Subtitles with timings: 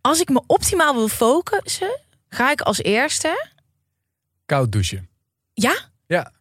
[0.00, 3.46] Als ik me optimaal wil focussen, ga ik als eerste.
[4.46, 5.08] Koud douchen.
[5.52, 5.78] Ja?
[6.06, 6.32] Ja.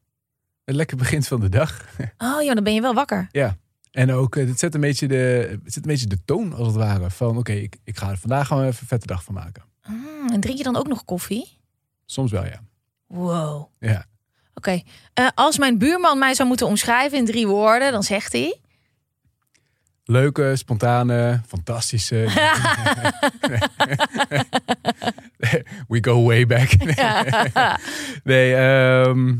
[0.65, 1.85] Een lekker begin van de dag.
[2.17, 3.27] Oh ja, dan ben je wel wakker.
[3.31, 3.57] ja.
[3.91, 6.67] En ook, eh, het zet een beetje de, het zet een beetje de toon als
[6.67, 7.09] het ware.
[7.09, 9.63] Van oké, ik, ik ga er vandaag gewoon even een vette dag van maken.
[9.87, 11.57] Mm, en drink je dan ook nog koffie?
[12.05, 12.61] Soms wel, ja.
[13.07, 13.69] Wow.
[13.79, 14.05] Ja.
[14.53, 14.81] Oké.
[15.13, 18.59] Eh, als mijn buurman mij zou moeten omschrijven in drie woorden, dan zegt hij.
[20.09, 22.15] Leuke, spontane, fantastische.
[25.87, 26.69] We go way back.
[28.23, 29.35] nee, ehm,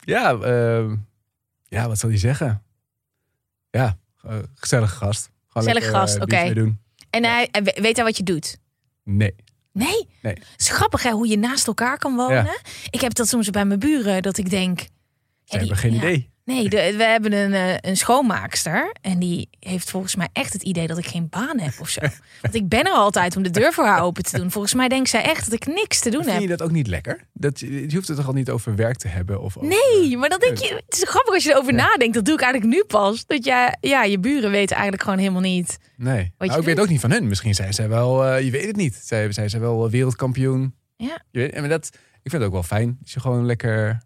[0.00, 0.96] ja, ehm,
[1.68, 2.62] ja, wat zal hij zeggen?
[3.70, 5.30] Ja, eh, gezellige gast.
[5.48, 6.36] Gezellige gast, eh, oké.
[7.10, 8.58] En hij, hij we- weet hij wat je doet?
[9.04, 9.34] Nee.
[9.72, 10.08] Nee?
[10.22, 10.34] Nee.
[10.34, 12.44] Het is grappig hè, hoe je naast elkaar kan wonen.
[12.44, 12.56] Ja.
[12.90, 14.78] Ik heb dat soms bij mijn buren, dat ik denk...
[14.80, 14.86] ja,
[15.44, 15.98] die- hebben geen ja.
[15.98, 16.30] idee.
[16.44, 18.94] Nee, de- we hebben een, eh, een schoonmaakster.
[19.00, 22.00] En die heeft volgens mij echt het idee dat ik geen baan heb of zo.
[22.42, 24.50] Want ik ben er altijd om de deur voor haar open te doen.
[24.50, 26.42] Volgens mij denkt zij echt dat ik niks te doen Vind heb.
[26.42, 27.26] je dat ook niet lekker?
[27.32, 29.40] Dat, je hoeft het toch al niet over werk te hebben?
[29.40, 32.14] Of over- Nee, maar dan denk je, het is grappig als je erover nadenkt.
[32.14, 33.26] Dat doe ik eigenlijk nu pas.
[33.26, 35.78] Dat jij, ja, je buren weten eigenlijk gewoon helemaal niet.
[35.96, 36.32] Nee.
[36.38, 37.28] Nou, ik weet ook niet van hun.
[37.28, 38.94] Misschien zijn zij wel, eh, je weet het niet.
[38.94, 40.74] Zij, zijn ze wel wereldkampioen.
[40.96, 41.22] Ja.
[41.30, 41.86] Je weet, maar dat,
[42.22, 42.98] ik vind het ook wel fijn.
[43.02, 44.02] Als je gewoon lekker...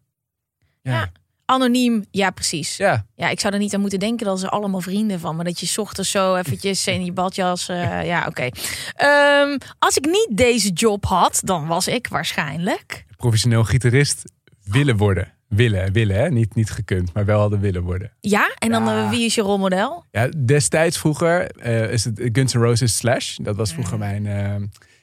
[0.82, 0.92] Ja.
[0.92, 1.12] Ja.
[1.50, 2.76] Anoniem, ja, precies.
[2.76, 3.06] Ja.
[3.16, 5.44] Ja, ik zou er niet aan moeten denken dat ze allemaal vrienden van me.
[5.44, 7.68] Dat je ochtends zo eventjes in je badjas.
[7.68, 8.48] eh, ja, oké.
[8.94, 13.04] Ehm, als ik niet deze job had, dan was ik waarschijnlijk.
[13.16, 14.22] Professioneel gitarist
[14.64, 15.32] willen worden.
[15.48, 16.30] Willen, willen hè?
[16.30, 18.12] Niet, niet gekund, maar wel hadden willen worden.
[18.20, 19.04] Ja, en dan Ja.
[19.04, 20.04] eh, wie is je rolmodel?
[20.10, 23.36] Ja, destijds vroeger eh, is het Guns N' Roses Slash.
[23.36, 23.74] Dat was Mm.
[23.74, 24.26] vroeger mijn...
[24.26, 24.54] eh,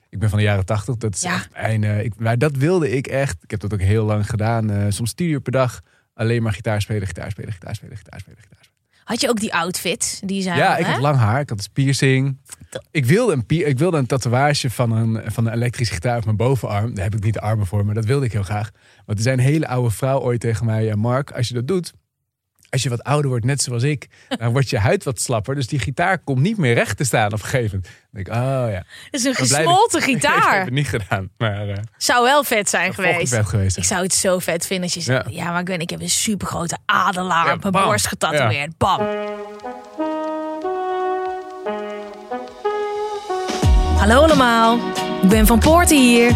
[0.10, 0.98] ik ben van de jaren tachtig.
[0.98, 1.34] Dat is Ja.
[1.34, 1.84] echt mijn...
[2.06, 3.38] ik, maar dat wilde ik echt.
[3.44, 4.92] Ik heb dat ook heel lang gedaan.
[4.94, 5.82] soms tien uur per dag.
[6.16, 8.74] Alleen maar gitaar spelen, gitaar spelen, gitaar spelen, gitaar spelen, gitaar spelen.
[9.04, 10.22] Had je ook die outfit?
[10.26, 10.92] Die zijn, Ja, ik hè?
[10.92, 11.40] had lang haar.
[11.40, 12.38] Ik had een piercing.
[12.92, 16.38] Ik wilde een, ik wilde een tatoeage van een, van een elektrische gitaar op mijn
[16.38, 16.94] bovenarm.
[16.94, 18.72] Daar heb ik niet de armen voor, maar dat wilde ik heel graag.
[19.06, 20.84] Want er zijn een hele oude vrouw ooit tegen mij.
[20.84, 21.94] Ja, Mark, als je dat doet,
[22.70, 24.08] als je wat ouder wordt, net zoals ik,
[24.40, 25.56] dan wordt je huid wat slapper.
[25.56, 28.04] Dus die gitaar komt niet meer recht te staan op een gegeven moment.
[28.12, 28.84] Dan denk ik, oh ja.
[29.12, 30.64] Dat is een Ik gesmolten dat- ik heb gitaar.
[30.64, 33.34] het niet gedaan, maar eh Zou wel vet zijn geweest.
[33.34, 33.78] vet geweest.
[33.78, 35.26] Ik zou het zo vet vinden als je zegt...
[35.30, 35.52] Ja, Ja.
[35.52, 37.84] maar ik, ben, ik heb een supergrote adelaar Ja, op mijn bam.
[37.86, 38.78] borst getatoeëerd.
[38.78, 39.00] Bam.
[43.98, 44.80] Hallo allemaal,
[45.22, 46.36] ik ben Van Poorten hier.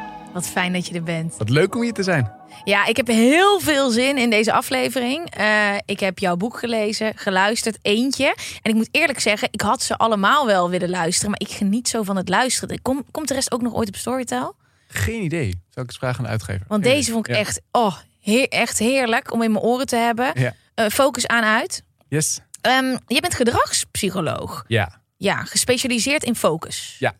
[0.33, 1.35] Wat fijn dat je er bent.
[1.37, 2.31] Wat leuk om hier te zijn.
[2.63, 5.29] Ja, ik heb heel veel zin in deze aflevering.
[5.29, 8.35] Eh, ik heb jouw boek gelezen, geluisterd, eentje.
[8.61, 11.29] En ik moet eerlijk zeggen, ik had ze allemaal wel willen luisteren.
[11.31, 12.81] Maar ik geniet zo van het luisteren.
[12.81, 14.55] Kom, komt de rest ook nog ooit op Storytel?
[14.87, 15.49] Geen idee.
[15.49, 16.65] Zou ik eens vragen aan de uitgever?
[16.67, 17.13] Want Geen deze idee.
[17.13, 17.39] vond ik Ja.
[17.39, 20.31] echt, oh, heer, echt heerlijk om in mijn oren te hebben.
[20.35, 20.53] Ja.
[20.75, 21.83] Eh, focus aan uit.
[22.07, 22.39] Yes.
[22.61, 24.63] Ehm, je bent gedragspsycholoog.
[24.67, 25.01] Ja.
[25.17, 26.95] Ja, gespecialiseerd in focus.
[26.99, 27.13] Ja.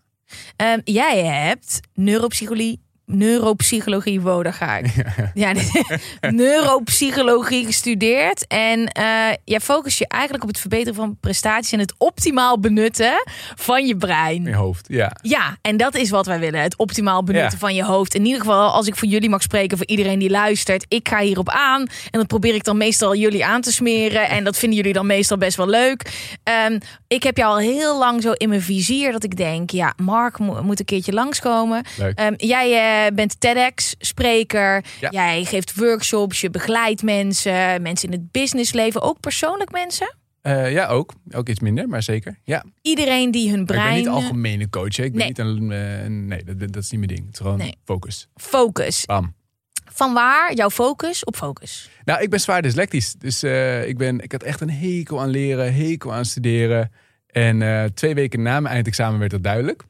[0.56, 2.82] Ehm, jij hebt neuropsychologie.
[3.12, 4.86] Neuropsychologie, wow, daar ga ik.
[5.34, 5.54] Ja,
[6.32, 8.48] neuropsychologie gestudeerd.
[8.48, 9.04] En eh
[9.46, 13.14] jij focust je eigenlijk op het verbeteren van prestaties en het optimaal benutten
[13.56, 14.36] van je brein.
[14.36, 14.86] In je hoofd.
[14.90, 15.12] Ja.
[15.22, 16.62] Ja, en dat is wat wij willen.
[16.62, 17.58] Het optimaal benutten Ja.
[17.58, 18.16] van je hoofd.
[18.16, 20.86] In ieder geval, als ik voor jullie mag spreken, voor iedereen die luistert.
[20.88, 21.82] Ik ga hierop aan.
[21.82, 24.30] En dat probeer ik dan meestal jullie aan te smeren.
[24.30, 26.12] En dat vinden jullie dan meestal best wel leuk.
[26.44, 29.70] Ehm, ik heb jou al heel lang zo in mijn vizier dat ik denk...
[29.70, 31.84] Ja, Mark mo- moet een keertje langskomen.
[32.16, 34.84] Ehm, jij eh, bent TEDx-spreker.
[35.00, 35.10] Ja.
[35.10, 37.82] Jij geeft workshops, je begeleidt mensen.
[37.82, 40.16] Mensen in het businessleven, ook persoonlijk mensen.
[40.42, 41.14] Eh, ja, ook.
[41.32, 42.40] Ook iets minder, maar zeker.
[42.44, 42.64] Ja.
[42.82, 43.98] Iedereen die hun Maar brein...
[43.98, 44.96] Ik ben niet algemene coach.
[44.96, 45.04] Hè.
[45.04, 45.28] Ik ben Nee.
[45.28, 45.72] niet een.
[45.72, 47.26] eh, nee, dat, dat is niet mijn ding.
[47.26, 47.76] Het is gewoon Nee.
[47.86, 48.28] focus.
[48.36, 49.06] Focus.
[49.06, 49.34] Bam.
[49.94, 51.90] Van waar jouw focus op focus?
[52.06, 53.14] Nou, ik ben zwaar dyslectisch.
[53.14, 56.92] Dus eh, ik, ben, ik had echt een hekel aan leren, hekel aan studeren.
[57.28, 59.84] En eh, twee weken na mijn eindexamen werd dat duidelijk.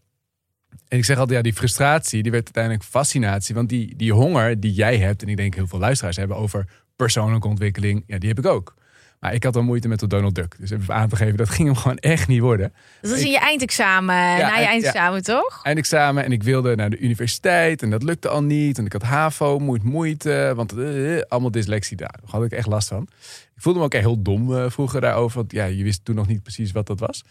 [0.91, 3.55] En ik zeg altijd, ja, die frustratie, die werd uiteindelijk fascinatie.
[3.55, 6.65] Want die, die honger die jij hebt, en ik denk heel veel luisteraars hebben over
[6.95, 8.75] persoonlijke ontwikkeling, ja, die heb ik ook.
[9.19, 10.55] Maar ik had al moeite met de Donald Duck.
[10.59, 12.73] Dus even aan te geven, dat ging hem gewoon echt niet worden.
[13.01, 15.59] Dat is in je eindexamen, na je eind- eindexamen toch?
[15.63, 18.77] Eindexamen en ik wilde naar de universiteit en dat lukte al niet.
[18.77, 22.15] En ik had HAVO, moeite, moeite, want eh, allemaal dyslexie daar.
[22.21, 23.07] Daar had ik echt last van.
[23.55, 26.15] Ik voelde me ook echt heel dom eh, vroeger daarover, want ja, je wist toen
[26.15, 27.23] nog niet precies wat dat was.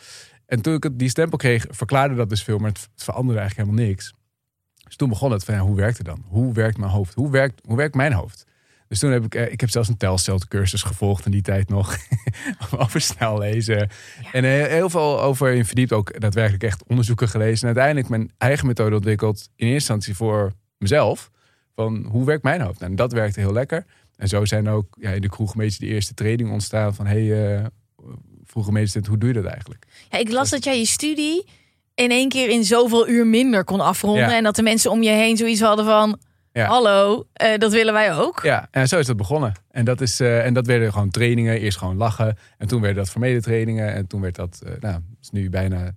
[0.51, 3.89] En toen ik die stempel kreeg, verklaarde dat dus veel, maar het, veranderde eigenlijk helemaal
[3.89, 4.15] niks.
[4.85, 6.25] Dus toen begon het van, ja, hoe werkt het dan?
[6.27, 7.15] Hoe werkt mijn hoofd?
[7.15, 8.47] Hoe werkt, hoe werkt mijn hoofd?
[8.89, 11.97] Dus toen heb ik, eh, ik heb zelfs een telcelcursus gevolgd in die tijd nog.
[12.79, 13.89] over snel lezen.
[14.33, 15.93] En eh, heel veel over in verdiept.
[15.93, 17.61] Ook daadwerkelijk echt onderzoeken gelezen.
[17.61, 19.39] En uiteindelijk mijn eigen methode ontwikkeld.
[19.39, 21.31] In eerste instantie voor mezelf.
[21.75, 22.79] Van hoe werkt mijn hoofd?
[22.79, 23.85] Nou, en dat werkte heel lekker.
[24.17, 26.95] En zo zijn ook ja, in de kroeg een beetje de eerste training ontstaan.
[26.95, 27.67] Van hey, eh
[28.51, 29.85] vroege medestudent, hoe doe je dat eigenlijk?
[30.11, 31.45] Ja, ik las dat jij je studie
[31.95, 34.29] in één keer in zoveel uur minder kon afronden.
[34.29, 34.37] Ja.
[34.37, 36.19] En dat de mensen om je heen zoiets hadden van...
[36.53, 36.67] Ja.
[36.67, 38.41] Hallo, eh, dat willen wij ook.
[38.43, 39.53] Ja, en zo is dat begonnen.
[39.71, 41.61] En dat, is, eh, en dat werden gewoon trainingen.
[41.61, 42.37] Eerst gewoon lachen.
[42.59, 43.95] En toen werden dat formele trainingen.
[43.95, 45.93] En toen werd dat, eh, nou, is nu bijna,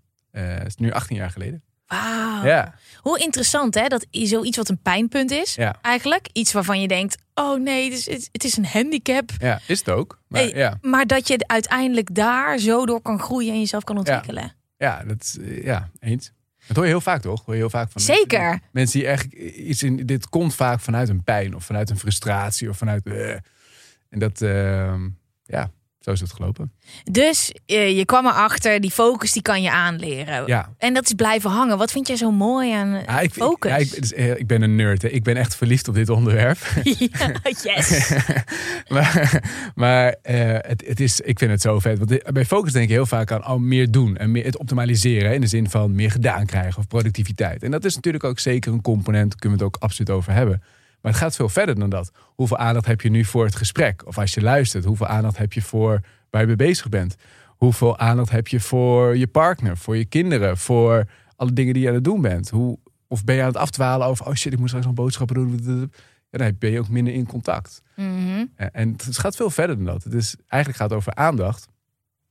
[0.66, 1.64] is nu 18 jaar geleden.
[2.02, 2.46] Wauw.
[2.46, 5.56] Ja, Hoe interessant hè, dat zoiets wat een pijnpunt is.
[5.56, 5.76] Ja.
[5.82, 6.30] Eigenlijk.
[6.34, 9.30] Iets waarvan je denkt, oh nee, het is, het- is een handicap.
[9.40, 10.20] ja, is het ook.
[10.28, 13.98] Maar Hey, ja, Maar dat je uiteindelijk daar zo door kan groeien en jezelf kan
[13.98, 14.54] ontwikkelen.
[14.78, 16.32] ja, dat is, eh, ja, eens.
[16.68, 17.46] Dat hoor je heel vaak, toch?
[17.46, 18.40] Hoor je heel vaak van Zeker.
[18.40, 20.06] Mensen, die- mensen die echt iets in.
[20.06, 23.06] Dit komt vaak vanuit een pijn of vanuit een frustratie of vanuit.
[23.06, 23.32] eh.
[24.10, 24.94] en dat, eh,
[25.44, 25.72] ja,
[26.04, 26.72] zo is het gelopen.
[27.12, 30.48] Dus eh, je kwam erachter, die focus die kan je aanleren.
[30.48, 30.70] Ja.
[30.78, 31.78] En dat is blijven hangen.
[31.78, 33.72] Wat vind jij zo mooi aan eh, Ja, ik, focus?
[33.72, 35.02] Ik, ja, ik, eh, ik ben een nerd.
[35.02, 35.08] Hè.
[35.08, 36.58] Ik ben echt verliefd op dit onderwerp.
[37.14, 37.32] Ja,
[37.64, 38.14] yes.
[38.88, 39.42] maar
[39.76, 41.98] maar eh, het, het is, ik vind het zo vet.
[41.98, 45.30] Want bij focus denk je heel vaak aan meer doen en meer het optimaliseren.
[45.30, 47.64] hè, In de zin van meer gedaan krijgen of productiviteit.
[47.64, 49.30] En dat is natuurlijk ook zeker een component.
[49.30, 50.62] Daar kunnen we het ook absoluut over hebben.
[51.04, 52.12] Maar het gaat veel verder dan dat.
[52.36, 54.06] Hoeveel aandacht heb je nu voor het gesprek?
[54.06, 57.16] Of als je luistert, hoeveel aandacht heb je voor waar je mee bezig bent?
[57.48, 61.06] Hoeveel aandacht heb je voor je partner, voor je kinderen, voor
[61.36, 62.50] alle dingen die je aan het doen bent?
[62.50, 65.36] Hoe, of ben je aan het afdwalen over, oh shit, ik moet straks nog boodschappen
[65.36, 65.92] doen.
[66.30, 67.82] Ja, dan ben je ook minder in contact.
[67.96, 68.46] Mhm.
[68.56, 70.04] En het gaat veel verder dan dat.
[70.04, 71.68] Het is, eigenlijk gaat het over aandacht.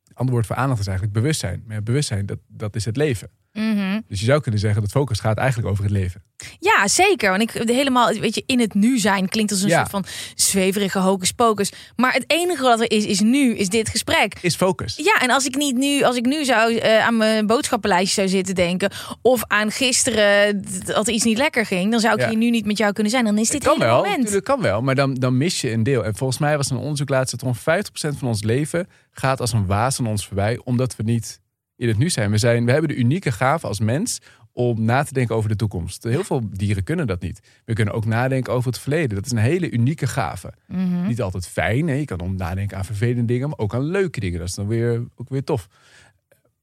[0.05, 1.63] Het andere woord voor aandacht is eigenlijk bewustzijn.
[1.67, 3.31] Maar ja, bewustzijn, dat, dat is het leven.
[3.53, 4.01] Mhm.
[4.09, 6.23] Dus je zou kunnen zeggen dat focus gaat eigenlijk over het leven.
[6.59, 7.31] Ja, zeker.
[7.31, 9.77] Want ik helemaal, weet je, in het nu zijn klinkt als een Ja.
[9.79, 10.05] soort van
[10.35, 11.73] zweverige hocus pocus.
[11.97, 14.39] Maar het enige wat er is, is nu, is dit gesprek.
[14.41, 14.97] Is focus.
[14.97, 18.29] Ja, en als ik niet nu, als ik nu zou eh, aan mijn boodschappenlijstje zou
[18.29, 18.91] zitten denken,
[19.23, 22.29] of aan gisteren dat iets niet lekker ging, dan zou ik Ja.
[22.29, 23.25] hier nu niet met jou kunnen zijn.
[23.25, 24.17] Dan is dit Het hele wel, moment.
[24.17, 26.05] natuurlijk kan wel, maar dan, dan mis je een deel.
[26.05, 29.53] En volgens mij was een onderzoek laatst dat rond 50% van ons leven gaat als
[29.53, 31.41] een waas aan ons voorbij, omdat we niet
[31.83, 32.31] in het nu zijn.
[32.31, 32.65] We, zijn.
[32.65, 34.21] we hebben de unieke gave als mens
[34.53, 36.03] om na te denken over de toekomst.
[36.03, 37.41] Heel veel dieren kunnen dat niet.
[37.65, 39.15] We kunnen ook nadenken over het verleden.
[39.17, 40.53] Dat is een hele unieke gave.
[40.67, 41.07] Mhm.
[41.07, 41.89] Niet altijd fijn.
[41.89, 41.95] Hè?
[41.95, 44.39] Je kan om nadenken aan vervelende dingen, maar ook aan leuke dingen.
[44.39, 45.69] Dat is dan weer, ook weer tof.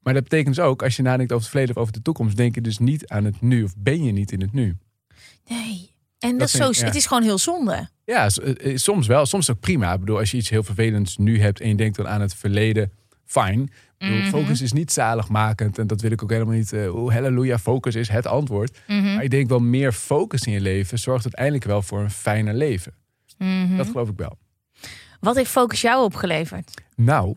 [0.02, 2.36] Maar dat betekent dus ook, als je nadenkt over het verleden of over de toekomst,
[2.36, 4.76] denk je dus niet aan het nu of ben je niet in het nu.
[5.48, 5.90] Nee.
[6.18, 6.84] En dat, Dat is zo, ik, ja.
[6.84, 7.88] het is gewoon heel zonde.
[8.04, 9.26] Ja, eh, eh, soms wel.
[9.26, 9.92] Soms ook prima.
[9.92, 12.34] Ik bedoel, als je iets heel vervelends nu hebt en je denkt dan aan het
[12.34, 12.92] verleden,
[13.24, 13.70] fijn.
[14.08, 14.28] Mhm.
[14.28, 16.72] Focus is niet zaligmakend en dat wil ik ook helemaal niet.
[16.72, 18.78] eh, Oh, halleluja, focus is het antwoord.
[18.86, 19.14] Mhm.
[19.14, 22.54] Maar ik denk wel meer focus in je leven zorgt uiteindelijk wel voor een fijner
[22.54, 22.92] leven.
[23.38, 23.76] Mhm.
[23.76, 24.38] Dat geloof ik wel.
[25.20, 26.74] Wat heeft focus jou opgeleverd?
[26.96, 27.34] Nou,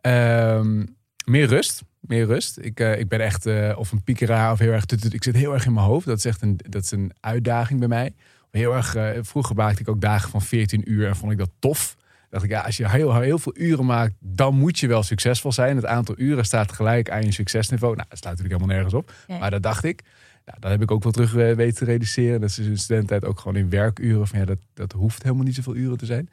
[0.00, 0.84] ehm,
[1.24, 1.82] meer rust.
[2.00, 2.58] Meer rust.
[2.60, 4.84] Ik, eh, ik ben echt eh, of een piekeraar of heel erg.
[4.84, 6.06] tut- tut- Ik zit heel erg in mijn hoofd.
[6.06, 8.14] Dat is echt een, dat is een uitdaging bij mij.
[8.50, 11.96] Heel erg, vroeger maakte ik ook dagen van 14 uur en vond ik dat tof.
[12.30, 15.52] Dacht ik, ja, als je heel, heel veel uren maakt, dan moet je wel succesvol
[15.52, 15.76] zijn.
[15.76, 17.96] Het aantal uren staat gelijk aan je succesniveau.
[17.96, 19.12] Nou, dat slaat natuurlijk helemaal nergens op.
[19.26, 19.38] Nee.
[19.38, 20.02] Maar dat dacht ik.
[20.44, 22.40] Nou, dat heb ik ook wel terug eh, weten te reduceren.
[22.40, 24.26] Dat is in de studententijd ook gewoon in werkuren.
[24.26, 26.30] Van, ja, dat, dat hoeft helemaal niet zoveel uren te zijn.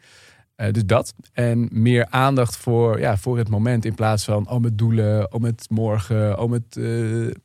[0.56, 1.14] Eh, dus dat.
[1.34, 3.86] En meer aandacht voor, ja, voor het moment.
[3.86, 6.84] In plaats van om het doelen, om het morgen, om het eh,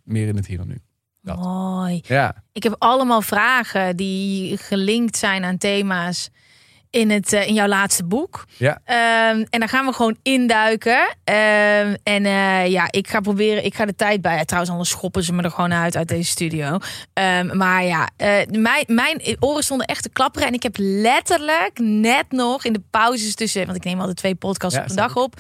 [0.05, 0.79] meer in het hier en nu.
[1.23, 1.39] Dat.
[1.39, 2.01] Mooi.
[2.07, 6.31] Ja, Ik heb allemaal vragen die gelinkt zijn aan thema's
[6.91, 8.45] in, het, eh, in jouw laatste boek.
[8.57, 8.81] Ja.
[8.85, 11.17] Ehm, en daar gaan we gewoon induiken.
[11.25, 14.45] Ehm, en eh, ja, ik ga proberen, ik ga de tijd bij.
[14.45, 16.79] Trouwens, anders schoppen ze me er gewoon uit uit deze studio.
[17.13, 20.49] Ehm, maar ja, eh, mijn, mijn oren stonden echt te klapperen.
[20.49, 24.35] En ik heb letterlijk net nog in de pauzes tussen, want ik neem altijd twee
[24.35, 25.35] podcasts Ja, op een dag op.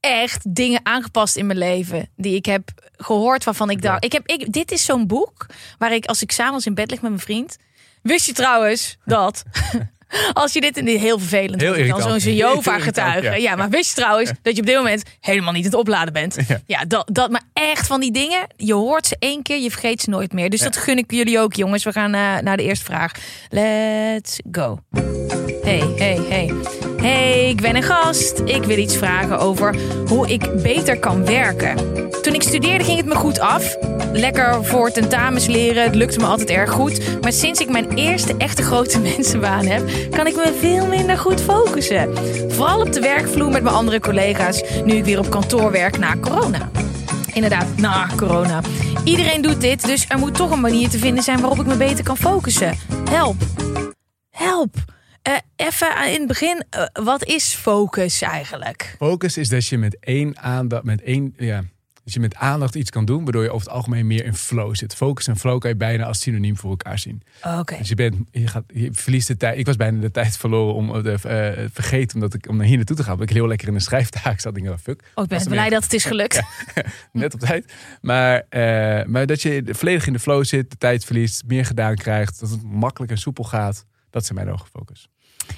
[0.00, 2.08] Echt dingen aangepast in mijn leven.
[2.16, 4.04] Die ik heb gehoord waarvan ik dacht.
[4.04, 5.46] Ik heb, ik, dit is zo'n boek
[5.78, 7.56] waar ik als ik s'avonds in bed lig met mijn vriend.
[8.02, 9.42] Wist je trouwens dat?
[10.32, 13.40] Als je dit in heel vervelend Heel vindt, dan zo'n Jehovah irritant, getuige.
[13.40, 13.50] ja.
[13.50, 13.56] Ja.
[13.56, 16.36] maar wist je trouwens dat je op dit moment helemaal niet het opladen bent?
[16.48, 16.60] Ja.
[16.66, 20.00] Ja, dat, dat, maar echt van die dingen, je hoort ze één keer, je vergeet
[20.00, 20.50] ze nooit meer.
[20.50, 21.84] Dus dat gun ik jullie ook, jongens.
[21.84, 23.12] We gaan eh, naar de eerste vraag.
[23.48, 24.78] Let's go.
[25.62, 26.54] Hey, hey, hey.
[26.96, 28.42] Hey, ik ben een gast.
[28.44, 29.76] Ik wil iets vragen over
[30.06, 31.76] hoe ik beter kan werken.
[32.22, 33.76] Toen ik studeerde ging het me goed af.
[34.12, 37.20] Lekker voor tentamens leren, het lukte me altijd erg goed.
[37.20, 41.40] Maar sinds ik mijn eerste echte grote mensenbaan heb, kan ik me veel minder goed
[41.40, 42.16] focussen.
[42.52, 46.16] Vooral op de werkvloer met mijn andere collega's, nu ik weer op kantoor werk na
[46.20, 46.70] corona.
[47.32, 48.60] Inderdaad, na corona.
[49.04, 51.76] Iedereen doet dit, dus er moet toch een manier te vinden zijn waarop ik me
[51.76, 52.78] beter kan focussen.
[53.10, 53.36] Help.
[54.30, 54.74] Help.
[55.22, 58.94] Eh, even in het begin, eh, wat is focus eigenlijk?
[58.98, 61.64] Focus is dat je met één aandacht, met één, ja,
[62.04, 64.74] dat je met aandacht iets kan doen, waardoor je over het algemeen meer in flow
[64.74, 64.94] zit.
[64.94, 67.22] Focus en flow kan je bijna als synoniem voor elkaar zien.
[67.58, 67.76] Oké.
[67.76, 69.58] Dus je, bent, je, gaat, je verliest de tijd.
[69.58, 72.76] Ik was bijna de tijd verloren om de, eh, vergeten omdat ik, om naar hier
[72.76, 73.12] naartoe te gaan.
[73.12, 74.56] Omdat ik heel lekker in de schrijftaak zat.
[74.56, 75.10] Ik dacht, fuck.
[75.14, 76.42] Oh, ik ben blij dat het is gelukt.
[77.12, 77.72] net op tijd.
[78.00, 78.44] Maar,
[79.06, 82.50] maar dat je volledig in de flow zit, de tijd verliest, meer gedaan krijgt, dat
[82.50, 83.84] het makkelijk en soepel gaat.
[84.12, 85.08] Dat zijn mijn ogen focus.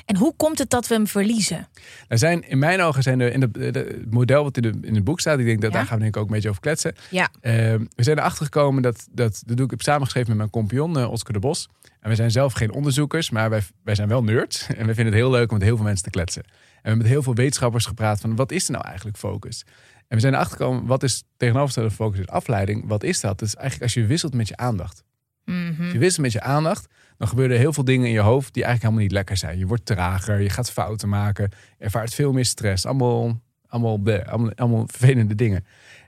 [0.05, 1.69] En hoe komt het dat we hem verliezen?
[2.09, 5.05] Er zijn, in mijn ogen zijn er in het model wat in, de, in het
[5.05, 5.77] boek staat, ik denk dat Ja.
[5.77, 6.95] daar gaan we denk ik ook een beetje over kletsen.
[7.11, 7.29] Ja.
[7.41, 7.53] Eh,
[7.95, 11.11] we zijn erachter gekomen dat, dat, dat doe ik heb samengeschreven met mijn compagnon eh,
[11.11, 11.69] Oscar de Bos.
[12.01, 14.67] En we zijn zelf geen onderzoekers, maar wij, wij zijn wel nerds.
[14.79, 16.43] En we vinden het heel leuk om met heel veel mensen te kletsen.
[16.43, 19.65] En we hebben met heel veel wetenschappers gepraat van wat is er nou eigenlijk focus?
[20.09, 22.85] En we zijn erachter gekomen, wat is tegenovergestelde focus is afleiding?
[22.87, 23.39] Wat is dat?
[23.39, 25.03] Dat is eigenlijk als je wisselt met je aandacht.
[25.45, 25.93] Mhm.
[25.93, 26.87] Je wisselt met je aandacht,
[27.25, 29.59] dan gebeuren heel veel dingen in je hoofd die eigenlijk helemaal niet lekker zijn.
[29.59, 32.87] Je wordt trager, je gaat fouten maken, ervaart veel meer stress.
[32.87, 35.67] Allemaal, allemaal, bleh, allemaal, allemaal vervelende dingen.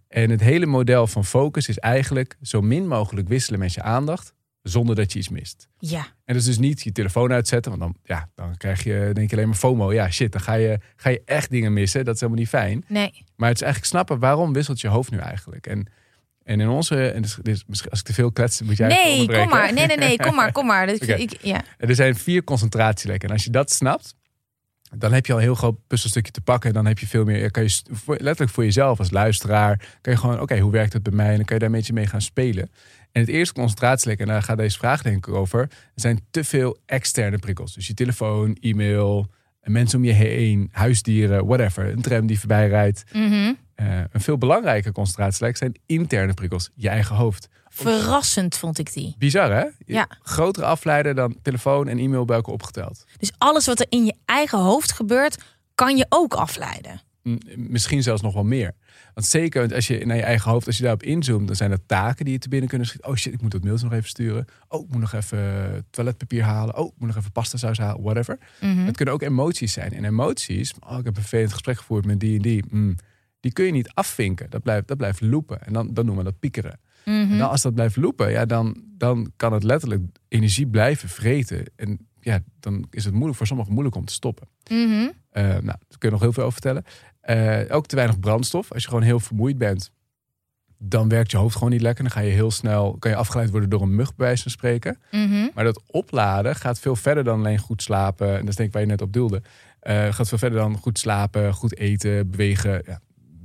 [0.08, 4.34] En het hele model van focus is eigenlijk zo min mogelijk wisselen met je aandacht,
[4.62, 5.68] zonder dat je iets mist.
[5.78, 6.00] Ja.
[6.00, 9.30] En dat is dus niet je telefoon uitzetten, want dan, ja, dan krijg je denk
[9.30, 9.92] je alleen maar FOMO.
[9.92, 12.04] Ja, shit, dan ga je, ga je echt dingen missen.
[12.04, 12.84] Dat is helemaal niet fijn.
[12.88, 13.24] Nee.
[13.36, 15.66] Maar het is eigenlijk snappen, waarom wisselt je hoofd nu eigenlijk?
[15.66, 15.86] En,
[16.46, 19.26] en in onze, en dus, dus misschien als ik te veel klets, moet jij Nee,
[19.26, 19.72] kom maar.
[19.72, 20.88] Nee, nee, nee, kom maar, kom maar.
[21.18, 21.62] Ik, ja.
[21.78, 23.28] Er zijn vier concentratielekken.
[23.28, 24.14] En als je dat snapt,
[24.94, 26.72] dan heb je al een heel groot puzzelstukje te pakken.
[26.72, 30.40] Dan heb je veel meer, kan je letterlijk voor jezelf als luisteraar, kan je gewoon,
[30.40, 31.30] oké, hoe werkt het bij mij?
[31.30, 32.70] En dan kan je daar een beetje mee gaan spelen.
[33.12, 36.44] En het eerste concentratielek, en daar gaat deze vraag denk ik over, er zijn te
[36.44, 37.74] veel externe prikkels.
[37.74, 39.30] Dus je telefoon, e-mail,
[39.72, 41.92] mensen om je heen, huisdieren, whatever.
[41.92, 43.04] Een tram die voorbij rijdt.
[43.12, 43.52] Mhm.
[43.74, 47.48] Eh, een veel belangrijker concentratielek zijn interne prikkels, je eigen hoofd.
[47.68, 49.14] Verrassend vond ik die.
[49.18, 49.64] Bizar hè?
[49.86, 50.08] Ja.
[50.22, 53.04] Grotere afleider dan telefoon en e-mail bij elkaar opgeteld.
[53.16, 55.42] Dus alles wat er in je eigen hoofd gebeurt,
[55.74, 57.00] kan je ook afleiden.
[57.56, 58.74] Misschien zelfs nog wel meer.
[59.14, 61.86] Want zeker als je naar je eigen hoofd, als je daarop inzoomt, dan zijn er
[61.86, 63.10] taken die je te binnen kunnen schieten.
[63.10, 64.44] Oh shit, ik moet dat mailtje nog even sturen.
[64.68, 66.76] Oh, ik moet nog even toiletpapier halen.
[66.76, 68.38] Oh, ik moet nog even pasta saus halen, whatever.
[68.60, 68.78] Mhm.
[68.78, 69.92] Het kunnen ook emoties zijn.
[69.92, 72.64] En emoties, oh, ik heb een vervelend gesprek gevoerd met die en die.
[72.70, 72.96] Mm,
[73.40, 74.50] die kun je niet afvinken.
[74.50, 75.62] Dat blijft, dat blijft loopen.
[75.66, 76.80] En dan, dan noemen we dat piekeren.
[77.04, 77.32] Mhm.
[77.32, 81.64] En dan, als dat blijft loopen, ja, dan, dan kan het letterlijk energie blijven vreten.
[81.76, 84.48] En ja, dan is het moeilijk voor sommigen moeilijk om te stoppen.
[84.70, 85.08] Mhm.
[85.30, 86.84] Eh, nou, daar kun je nog heel veel over vertellen.
[87.26, 88.72] Eh, ook te weinig brandstof.
[88.72, 89.90] Als je gewoon heel vermoeid bent,
[90.78, 92.04] dan werkt je hoofd gewoon niet lekker.
[92.04, 94.50] Dan ga je heel snel, kan je afgeleid worden door een mug, bij wijze van
[94.50, 94.98] spreken.
[95.10, 95.46] Mhm.
[95.54, 98.28] Maar dat opladen gaat veel verder dan alleen goed slapen.
[98.34, 99.42] En dat is denk ik waar je net op doelde.
[99.80, 102.82] Eh, gaat veel verder dan goed slapen, goed eten, bewegen.
[102.86, 103.00] Ja,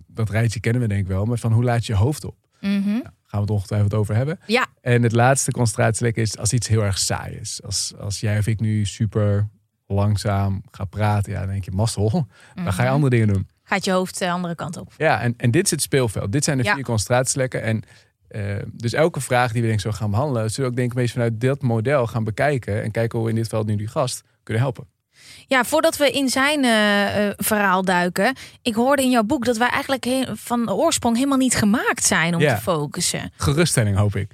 [0.08, 1.26] dat rijtje kennen we denk ik wel.
[1.26, 2.36] Maar van hoe laat je je hoofd op?
[2.62, 2.90] Mhm.
[2.90, 4.40] Gaan we het ongetwijfeld over hebben.
[4.48, 4.68] Ja.
[4.82, 7.62] En het laatste concentratielek is als iets heel erg saai is.
[7.64, 9.48] Als, als jij of ik nu super
[9.88, 12.28] langzaam ga praten, ja, dan denk je mazzel.
[12.56, 12.96] Dan ga je Mhm.
[12.96, 13.48] andere dingen doen.
[13.72, 14.94] Gaat je hoofd de andere kant op.
[14.98, 16.32] Ja, en, en dit is het speelveld.
[16.32, 16.74] Dit zijn de Ja.
[16.74, 17.62] vier concentratielekken.
[17.64, 17.84] En
[18.28, 20.92] eh, dus elke vraag die we denk ik zo gaan behandelen, zullen we ook denk
[20.92, 22.84] ik beetje vanuit dat model gaan bekijken.
[22.84, 24.86] En kijken hoe we in dit geval nu die gast kunnen helpen.
[25.48, 28.36] Ja, voordat we in zijn eh, eh, verhaal duiken.
[28.62, 32.36] Ik hoorde in jouw boek dat wij eigenlijk he- van oorsprong helemaal niet gemaakt zijn
[32.36, 32.56] om Ja.
[32.56, 33.32] te focussen.
[33.38, 34.32] Geruststelling hoop ik.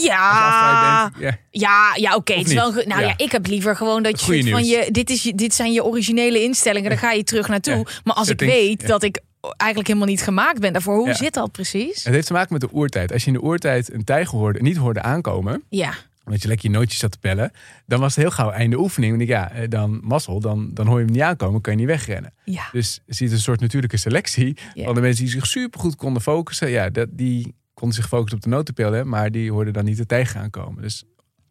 [0.00, 1.38] Ja, bent, ja.
[1.50, 2.32] ja, ja oké.
[2.32, 2.58] het is niet?
[2.58, 2.66] wel.
[2.66, 3.06] een ge- Nou ja.
[3.06, 3.14] Ja.
[3.16, 4.88] ik heb liever gewoon dat je van je.
[4.90, 6.88] Dit, is dit zijn je originele instellingen.
[6.90, 7.74] Daar ga je terug naartoe.
[7.76, 7.84] Ja.
[8.04, 9.20] Maar als Settings, ik weet dat ik
[9.56, 12.04] eigenlijk helemaal niet gemaakt ben daarvoor, hoe zit dat precies?
[12.04, 13.12] Het heeft te maken met de oertijd.
[13.12, 15.94] Als je in de oertijd een tijger hoorde, niet hoorde aankomen, Ja.
[16.24, 17.52] omdat je lekker je nootjes zat te pellen,
[17.86, 19.10] dan was het heel gauw einde oefening.
[19.12, 21.78] Want ik, ja, eh, dan mazzel, dan, dan hoor je hem niet aankomen, kan je
[21.78, 22.32] niet wegrennen.
[22.44, 22.68] Ja.
[22.72, 26.70] Dus je ziet een soort natuurlijke selectie van de mensen die zich supergoed konden focussen.
[26.70, 30.06] Ja, dat, die konden zich focussen op de notenpillen, maar die hoorden dan niet de
[30.06, 30.82] tijger aankomen.
[30.82, 31.04] Dus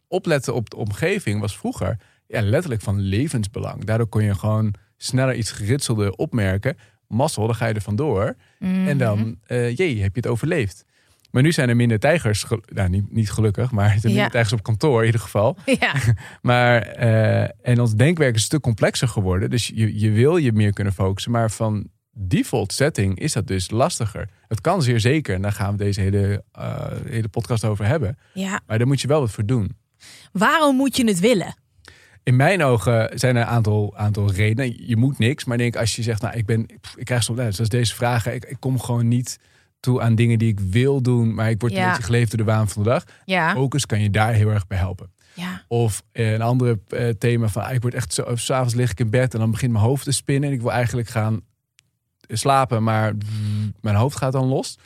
[0.08, 1.98] opletten op de omgeving was vroeger
[2.28, 3.84] ja, letterlijk van levensbelang.
[3.84, 6.78] Daardoor kon je gewoon sneller iets geritselde opmerken.
[7.08, 8.36] Mazzel, dan ga je er vandoor.
[8.60, 8.88] Mhm.
[8.88, 10.86] En dan, eh jee, heb je het overleefd.
[11.32, 14.30] Maar nu zijn er minder tijgers, nou niet, niet gelukkig, maar er zijn minder Ja.
[14.30, 15.58] tijgers op kantoor in ieder geval.
[15.80, 15.94] Ja,
[16.42, 19.50] Maar, eh, en ons denkwerk is een stuk complexer geworden.
[19.50, 21.32] Dus je, je wil je meer kunnen focussen.
[21.32, 24.30] Maar van default setting is dat dus lastiger.
[24.48, 25.36] Het kan zeer zeker.
[25.36, 28.18] En daar gaan we deze hele, eh, hele podcast over hebben.
[28.34, 28.60] ja.
[28.68, 29.78] Maar daar moet je wel wat voor doen.
[30.32, 31.56] Waarom moet je het willen?
[32.24, 34.88] In mijn ogen zijn er een aantal, aantal redenen.
[34.88, 35.46] Je moet niks.
[35.46, 36.66] Maar denk als je zegt, nou ik ben,
[36.96, 38.34] ik krijg soms, nou, zoals deze vragen.
[38.34, 39.38] Ik, ik kom gewoon niet
[39.80, 41.34] toe aan dingen die ik wil doen.
[41.34, 41.82] Maar ik word Ja.
[41.84, 43.04] een beetje geleefd door de waan van de dag.
[43.26, 45.12] Ja, Focus kan je daar heel erg bij helpen.
[45.34, 48.92] ja, Of eh, een andere eh, thema van ah, ik word echt zo, s'avonds lig
[48.92, 51.42] ik in bed en dan begint mijn hoofd te spinnen en ik wil eigenlijk gaan
[52.38, 53.14] slapen, maar
[53.82, 54.78] mijn hoofd gaat dan los.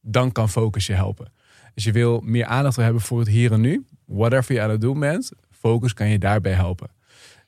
[0.00, 1.32] Dan kan focus je helpen.
[1.74, 4.80] Als je wil meer aandacht hebben voor het hier en nu, whatever je aan het
[4.80, 6.90] doen bent, focus kan je daarbij helpen.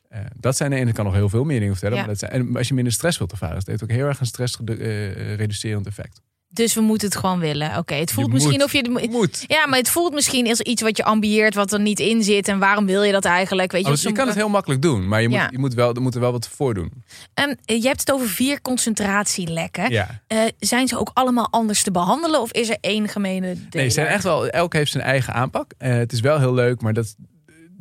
[0.09, 1.97] Eh, dat zijn de ene, ik kan nog heel veel meer dingen vertellen.
[1.97, 2.03] Ja.
[2.03, 4.21] Maar dat zijn, en als je minder stress wilt ervaren, dat heeft ook heel erg
[4.21, 6.23] een stressreducerend effect.
[6.53, 7.77] Dus we moeten het gewoon willen.
[7.79, 8.65] Oké, het voelt Je misschien moet.
[8.65, 8.79] of je...
[8.79, 9.45] het- Moet.
[9.47, 12.49] Ja, maar het voelt misschien als iets wat je ambieert, wat er niet in zit.
[12.49, 13.73] En waarom wil je dat eigenlijk?
[13.73, 15.49] Weet je, Oh, je soms- kan het heel makkelijk doen, maar je moet, Ja.
[15.51, 16.93] je moet, wel, er moet er wel wat voor doen.
[17.35, 19.91] Ehm, je hebt het over vier concentratielekken.
[19.91, 20.21] Ja.
[20.27, 22.41] Eh, zijn ze ook allemaal anders te behandelen?
[22.41, 23.87] Of is er één gemene Nee, deler?
[23.89, 25.73] ze zijn echt wel, elk heeft zijn eigen aanpak.
[25.79, 27.15] Eh, het is wel heel leuk, maar dat is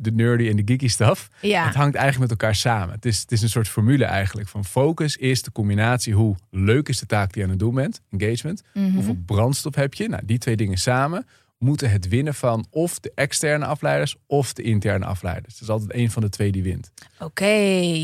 [0.04, 1.28] de nerdy en de geeky stuff.
[1.40, 1.66] Ja.
[1.66, 2.94] Het hangt eigenlijk met elkaar samen.
[2.94, 4.48] Het is, het is een soort formule eigenlijk.
[4.48, 7.74] Van focus is de combinatie hoe leuk is de taak die je aan het doen
[7.74, 8.00] bent.
[8.10, 8.62] Engagement.
[8.74, 8.90] Mhm.
[8.90, 10.08] Hoeveel brandstof heb je?
[10.08, 11.26] Nou, die twee dingen samen
[11.58, 15.52] moeten het winnen van of de externe afleiders of de interne afleiders.
[15.54, 16.92] Het is altijd een van de twee die wint.
[17.18, 17.44] Oké.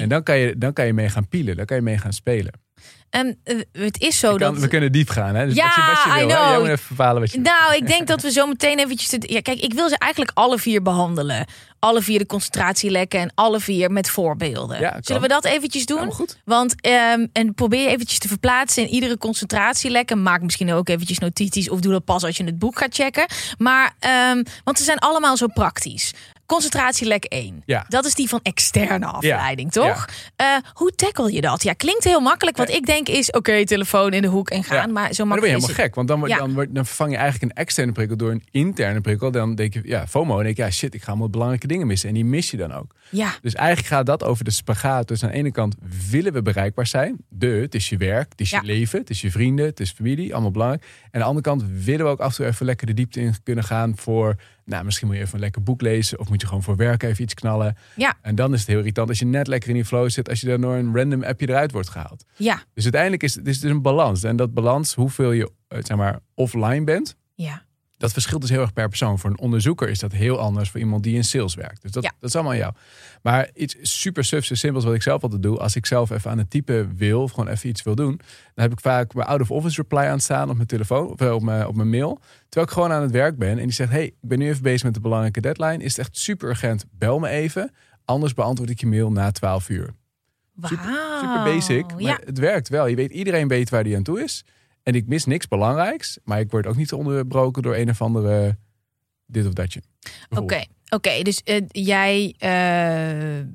[0.01, 1.57] En dan kan, je, dan kan je mee gaan pielen.
[1.57, 2.53] Dan kan je mee gaan spelen.
[3.11, 4.59] En eh, het is zo kan- dat...
[4.63, 5.35] we kunnen diep gaan.
[5.35, 5.45] Hè?
[5.47, 6.35] Dus Ja, je, wat je I wil, hè?
[6.43, 6.51] know.
[6.51, 9.09] Jij moet even bepalen wat je Nou, ik denk dat we zo meteen eventjes...
[9.09, 11.47] te- Ja, kijk, ik wil ze eigenlijk alle vier behandelen.
[11.79, 14.81] Alle vier de concentratielekken en alle vier met voorbeelden.
[14.81, 14.97] Ja.
[15.01, 16.05] Zullen we dat eventjes doen?
[16.05, 16.39] Ja, goed.
[16.45, 20.11] Want ehm, en probeer je eventjes te verplaatsen in iedere concentratielek.
[20.11, 22.95] En maak misschien ook eventjes notities of doe dat pas als je het boek gaat
[22.95, 23.27] checken.
[23.59, 26.13] Maar, ehm, want ze zijn allemaal zo praktisch.
[26.49, 27.63] Concentratielek 1.
[27.67, 27.85] Ja.
[27.89, 29.81] Dat is die van externe afleiding, Ja.
[29.89, 30.09] toch?
[30.37, 31.63] Eh, hoe tackle je dat?
[31.63, 32.57] Ja, klinkt heel makkelijk.
[32.57, 34.93] Wat ik denk is, oké, telefoon in de hoek en gaan.
[34.93, 35.95] Maar zo Maar dan ben je makkelijk helemaal gek.
[35.95, 39.31] Want dan, dan, dan vervang je eigenlijk een externe prikkel door een interne prikkel.
[39.31, 40.35] Dan denk je, ja, FOMO.
[40.35, 42.09] Dan denk je, ja, shit, ik ga allemaal belangrijke dingen missen.
[42.09, 42.95] En die mis je dan ook.
[43.11, 45.09] Ja, Dus eigenlijk gaat dat over de spagaat.
[45.09, 45.75] Dus aan de ene kant
[46.11, 47.17] willen we bereikbaar zijn.
[47.29, 49.91] De, het is je werk, het is je leven, het is je vrienden, het is
[49.91, 50.83] familie, allemaal belangrijk.
[50.83, 53.21] En aan de andere kant willen we ook af en toe even lekker de diepte
[53.21, 54.37] in kunnen gaan voor,
[54.69, 57.03] nou, misschien moet je even een lekker boek lezen of moet je gewoon voor werk
[57.03, 57.77] even iets knallen.
[57.97, 60.29] ja, En dan is het heel irritant als je net lekker in die flow zit,
[60.29, 62.25] als je dan door een random appje eruit wordt gehaald.
[62.37, 64.23] ja, Dus uiteindelijk is het is dus een balans.
[64.23, 67.67] En dat balans, hoeveel je eh, zeg maar, offline bent, ja.
[67.99, 69.19] Dat verschilt dus heel erg per persoon.
[69.19, 71.83] Voor een onderzoeker is dat heel anders voor iemand die in sales werkt.
[71.83, 72.13] Dus dat, Ja.
[72.21, 72.73] dat is allemaal aan jou.
[73.23, 75.59] Maar iets super sufs en simpels wat ik zelf altijd doe.
[75.59, 78.17] Als ik zelf even aan het typen wil, of gewoon even iets wil doen.
[78.55, 81.09] Dan heb ik vaak mijn out-of-office reply aan het staan op mijn telefoon.
[81.09, 82.21] Of eh, op mijn, op mijn mail.
[82.49, 83.51] Terwijl ik gewoon aan het werk ben.
[83.59, 85.83] En die zegt, hey, ik ben nu even bezig met de belangrijke deadline.
[85.85, 86.85] Is het echt super urgent?
[86.91, 87.71] Bel me even.
[88.05, 89.95] Anders beantwoord ik je mail na 12 uur.
[90.63, 91.21] Super, Wauw.
[91.21, 91.91] super basic.
[91.93, 92.87] Maar Ja, het werkt wel.
[92.87, 94.45] Je weet, iedereen weet waar die aan toe is.
[94.89, 96.19] En ik mis niks belangrijks.
[96.25, 98.59] Maar ik word ook niet onderbroken door een of andere
[99.27, 99.83] dit of datje.
[100.29, 100.65] oké.
[100.91, 103.47] Oké, dus eh, jij eh,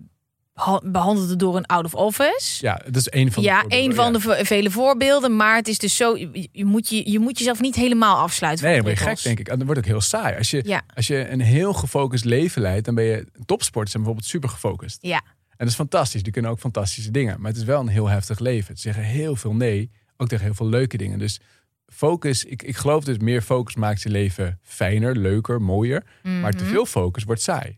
[0.53, 2.65] ha- behandelt het door een out of office.
[2.65, 4.11] Ja, dat is een van de ja, een van ja.
[4.11, 5.35] de ve- vele voorbeelden.
[5.35, 6.17] Maar het is dus zo,
[6.51, 8.65] je, moet, je, je moet jezelf niet helemaal afsluiten.
[8.65, 9.47] Nee, dan ben je gek, denk ik.
[9.47, 10.37] En dan wordt het ook heel saai.
[10.37, 10.81] Als je, Ja.
[10.95, 14.97] als je een heel gefocust leven leidt, dan ben je topsporters zijn bijvoorbeeld super gefocust.
[15.01, 16.23] Ja, En dat is fantastisch.
[16.23, 17.41] Die kunnen ook fantastische dingen.
[17.41, 18.75] Maar het is wel een heel heftig leven.
[18.75, 19.91] Ze zeggen heel veel nee,
[20.23, 21.19] ook tegen heel veel leuke dingen.
[21.19, 21.39] Dus
[21.87, 26.03] focus, ik, ik geloof dus meer focus maakt je leven fijner, leuker, mooier.
[26.23, 26.71] Maar te Mhm.
[26.73, 27.77] veel focus wordt saai.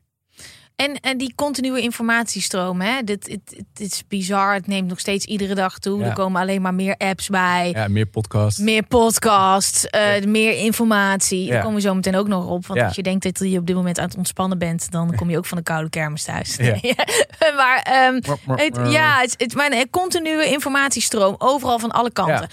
[0.76, 3.02] En, en die continue informatiestroom, hè?
[3.04, 4.54] Dit, het, het is bizar.
[4.54, 6.00] Het neemt nog steeds iedere dag toe.
[6.00, 6.06] Ja.
[6.06, 7.72] Er komen alleen maar meer apps bij.
[7.74, 8.60] Ja, meer podcast.
[8.60, 11.50] Meer podcasts, eh, meer informatie.
[11.50, 12.68] Daar komen we zo meteen ook nog op.
[12.68, 15.30] Want als je denkt dat je op dit moment aan het ontspannen bent, dan kom
[15.30, 16.56] je ook van de koude kermis thuis.
[16.56, 16.76] Ja.
[17.58, 18.22] maar ehm,
[18.56, 22.50] het, ja, het, het, maar een continue informatiestroom, overal van alle kanten.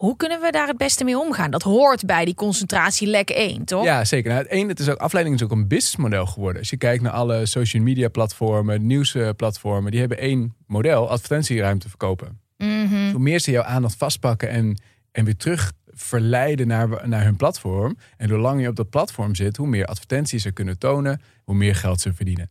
[0.00, 1.50] Hoe kunnen we daar het beste mee omgaan?
[1.50, 3.84] Dat hoort bij die concentratielek 1, toch?
[3.84, 4.30] Ja, zeker.
[4.30, 6.58] Nou, het ene, het is ook, afleiding is ook een businessmodel geworden.
[6.60, 12.40] Als je kijkt naar alle social media platformen, nieuwsplatformen, die hebben één model, advertentieruimte verkopen.
[12.56, 13.10] Mhm.
[13.10, 14.80] Hoe meer ze jouw aandacht vastpakken en,
[15.12, 17.96] en weer terug verleiden naar, naar hun platform.
[18.16, 21.54] En hoe langer je op dat platform zit, hoe meer advertenties ze kunnen tonen, hoe
[21.54, 22.50] meer geld ze verdienen.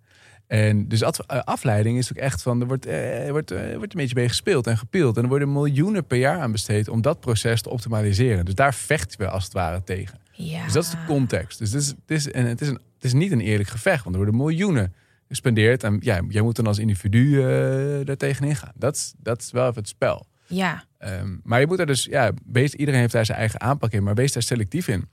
[0.50, 3.78] En dus eh, afleiding is ook echt van, er wordt, eh, er wordt, eh, er
[3.78, 5.18] wordt een beetje mee gespeeld en gepield.
[5.18, 8.46] En er worden miljoenen per jaar aan besteed om dat proces te optimaliseren.
[8.46, 10.20] Dus daar vechten we als het ware tegen.
[10.32, 10.64] Ja.
[10.64, 11.60] Dus dat is de context.
[11.60, 14.04] Dus het is, het is, en het is, een, het is niet een eerlijk gevecht,
[14.04, 14.94] want er worden miljoenen
[15.28, 15.84] gespendeerd.
[15.84, 18.72] En ja, jij moet dan als individu eh daar tegenin gaan.
[18.76, 20.28] Dat is, dat is wel even het spel.
[20.48, 23.92] Ja, Ehm, maar je moet er dus, ja, wees, iedereen heeft daar zijn eigen aanpak
[23.92, 25.10] in, maar wees daar selectief in.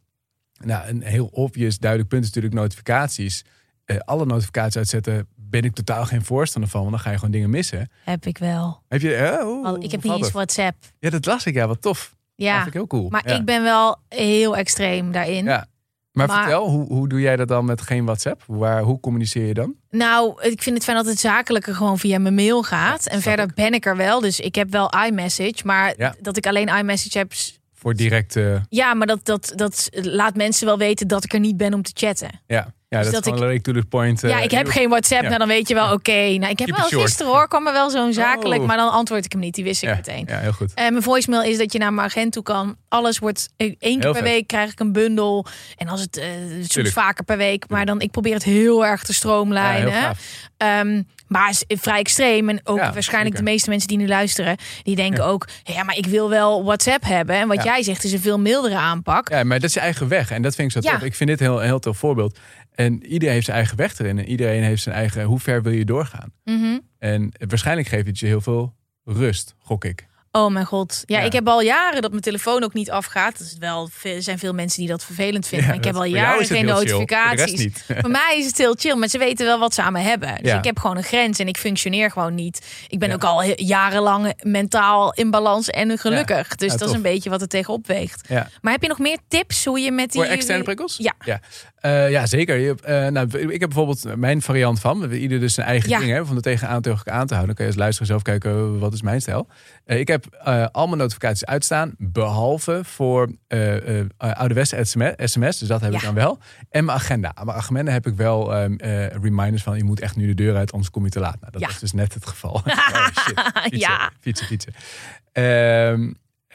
[0.65, 3.45] Nou, een heel obvious, duidelijk punt is natuurlijk notificaties.
[3.87, 7.31] Eh, alle notificaties uitzetten ben ik totaal geen voorstander van, want dan ga je gewoon
[7.31, 7.91] dingen missen.
[8.05, 8.83] Heb ik wel.
[8.89, 9.15] Heb je?
[9.15, 10.31] eh, hoe- Al- ik heb niet eens?
[10.31, 10.77] WhatsApp.
[10.99, 11.55] Ja, dat las ik.
[11.55, 12.09] Ja, wat tof.
[12.37, 13.09] Dat Ja, vind ik heel cool.
[13.09, 13.35] maar Ja.
[13.35, 15.45] ik ben wel heel extreem daarin.
[15.45, 15.67] Ja.
[16.13, 18.43] Maar, Maar- vertel, hoe, hoe doe jij dat dan met geen WhatsApp?
[18.47, 19.75] Waar, hoe communiceer je dan?
[19.91, 23.05] Nou, ik vind het fijn dat het zakelijke gewoon via mijn mail gaat.
[23.05, 23.55] Ja, en verder ik.
[23.55, 24.21] ben ik er wel.
[24.21, 25.61] Dus ik heb wel iMessage.
[25.65, 26.15] Maar Ja.
[26.21, 27.33] dat ik alleen iMessage heb.
[27.75, 28.37] Voor direct...
[28.37, 31.75] eh, Ja, maar dat, dat, dat laat mensen wel weten dat ik er niet ben
[31.75, 32.31] om te chatten.
[32.47, 34.25] ja, ja dat, dat is gewoon ik- to the point.
[34.25, 35.23] eh, ja, ik heb geen WhatsApp.
[35.23, 35.27] ja.
[35.29, 36.13] Nou, dan weet je wel, oké.
[36.13, 38.61] Nou, ik heb Keep wel gisteren hoor, kwam er wel zo'n zakelijk.
[38.61, 38.67] Oh.
[38.67, 39.55] Maar dan antwoord ik hem niet.
[39.55, 40.25] Die wist ik ja, meteen.
[40.29, 40.75] Ja, heel goed.
[40.75, 42.77] En mijn voicemail is dat je naar mijn agent toe kan.
[42.89, 44.31] Alles wordt eh, één keer Heel per vet.
[44.33, 45.47] week krijg ik een bundel.
[45.77, 46.95] En als het eh, soms Tuurlijk.
[46.95, 47.65] vaker per week.
[47.69, 49.93] Maar dan ik probeer het heel erg te Ja, stroomlijnen.
[49.93, 50.19] heel gaaf.
[50.57, 52.49] Ehm, maar is vrij extreem.
[52.49, 53.45] En ook Ja, waarschijnlijk zeker.
[53.45, 55.29] de meeste mensen die nu luisteren, die denken Ja.
[55.31, 57.37] ook: ja, maar ik wil wel WhatsApp hebben.
[57.37, 59.29] En wat jij zegt is een veel mildere aanpak.
[59.29, 60.31] Ja, maar dat is je eigen weg.
[60.31, 61.03] En dat vind ik zo tof.
[61.03, 62.39] Ik vind dit een heel, een heel tof voorbeeld.
[62.75, 64.19] En iedereen heeft zijn eigen weg erin.
[64.19, 65.25] En iedereen heeft zijn eigen...
[65.25, 66.33] Hoe ver wil je doorgaan?
[66.45, 66.79] Mhm.
[66.99, 70.07] En waarschijnlijk geeft het je heel veel rust, gok ik.
[70.37, 71.03] Oh mijn god.
[71.07, 71.25] Ja, Ja.
[71.25, 73.41] ik heb al jaren dat mijn telefoon ook niet afgaat.
[73.41, 75.67] Is wel, er zijn veel mensen die dat vervelend vinden.
[75.67, 77.69] Ja, maar ik heb al jaren geen chill, voor notificaties.
[78.01, 80.29] Voor mij is het heel chill, maar ze weten wel wat ze aan me hebben.
[80.43, 80.59] Dus Ja.
[80.59, 82.67] ik heb gewoon een grens en ik functioneer gewoon niet.
[82.89, 86.55] Ik ben ook al jarenlang mentaal in balans en gelukkig.
[86.57, 88.29] Dus dat is een beetje wat er tegenop weegt.
[88.61, 90.23] Maar heb je nog meer tips hoe je met die...
[90.23, 90.97] Voor externe prikkels?
[90.99, 91.13] Ja.
[91.25, 91.41] Ja,
[91.87, 92.57] Eh, ja zeker.
[92.57, 94.95] Je, hebt, eh, nou, ik heb bijvoorbeeld mijn variant van.
[94.95, 95.99] We hebben ieder dus zijn eigen Ja.
[95.99, 96.11] ding.
[96.11, 97.47] Hè, van er tegenaan tegen elkaar aan te houden.
[97.47, 99.49] Dan kan je als luisteraar zelf kijken, wat is mijn stijl?
[99.85, 100.25] Eh, ik heb
[100.73, 101.95] al mijn notificaties uitstaan.
[101.99, 103.75] Behalve voor eh
[104.19, 105.59] ouderwetse sms, sms.
[105.59, 105.99] Dus dat heb Ja.
[105.99, 106.39] ik dan wel.
[106.71, 107.31] En mijn agenda.
[107.35, 109.77] Aan mijn agenda heb ik wel ehm, eh, reminders van...
[109.77, 111.41] je moet echt nu de deur uit, anders kom je te laat.
[111.41, 111.67] Nou, dat Ja.
[111.67, 112.53] was dus net het geval.
[112.65, 113.41] oh, shit.
[113.63, 114.11] Fietsen, Ja.
[114.21, 114.73] fietsen, fietsen.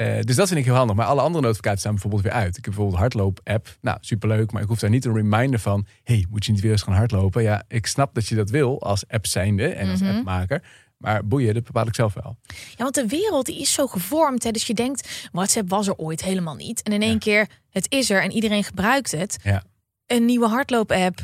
[0.01, 0.95] Eh, dus dat vind ik heel handig.
[0.95, 2.47] Maar alle andere notificaties staan bijvoorbeeld weer uit.
[2.47, 3.77] Ik heb bijvoorbeeld hardloop-app.
[3.81, 4.51] Nou, superleuk.
[4.51, 5.85] Maar ik hoef daar niet een reminder van...
[6.03, 7.43] hey, moet je niet weer eens gaan hardlopen?
[7.43, 10.15] Ja, ik snap dat je dat wil als app zijnde en als Mhm.
[10.17, 10.63] appmaker.
[10.97, 12.37] Maar boeien, dat bepaal ik zelf wel.
[12.75, 14.43] Ja, want de wereld die is zo gevormd.
[14.43, 14.51] Hè?
[14.51, 16.81] Dus je denkt, WhatsApp was er ooit helemaal niet.
[16.81, 17.17] En in één Ja.
[17.17, 19.37] keer, het is er en iedereen gebruikt het.
[19.43, 19.63] Ja.
[20.05, 21.19] Een nieuwe hardloop-app.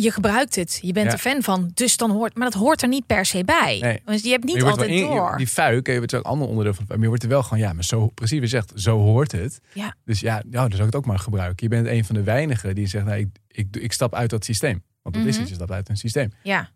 [0.00, 0.78] Je gebruikt het.
[0.82, 1.12] Je bent Ja.
[1.12, 1.70] er fan van.
[1.74, 3.78] Dus dan hoort, maar dat hoort er niet per se bij.
[3.80, 4.00] Nee.
[4.04, 5.36] Want je hebt niet je altijd in- door.
[5.36, 6.84] Die fuik, je wordt een ander onderdeel van.
[6.88, 9.60] Maar je wordt er wel gewoon, ja, maar zo precies je zegt, zo hoort het.
[9.72, 9.94] Ja.
[10.04, 11.68] Dus ja, nou, dan zou ik het ook maar gebruiken.
[11.68, 14.44] Je bent een van de weinigen die zegt, nou, ik, ik, ik stap uit dat
[14.44, 14.82] systeem.
[15.02, 15.40] Want dat is Mhm.
[15.40, 16.32] het, je stapt uit een systeem.
[16.42, 16.70] Ja.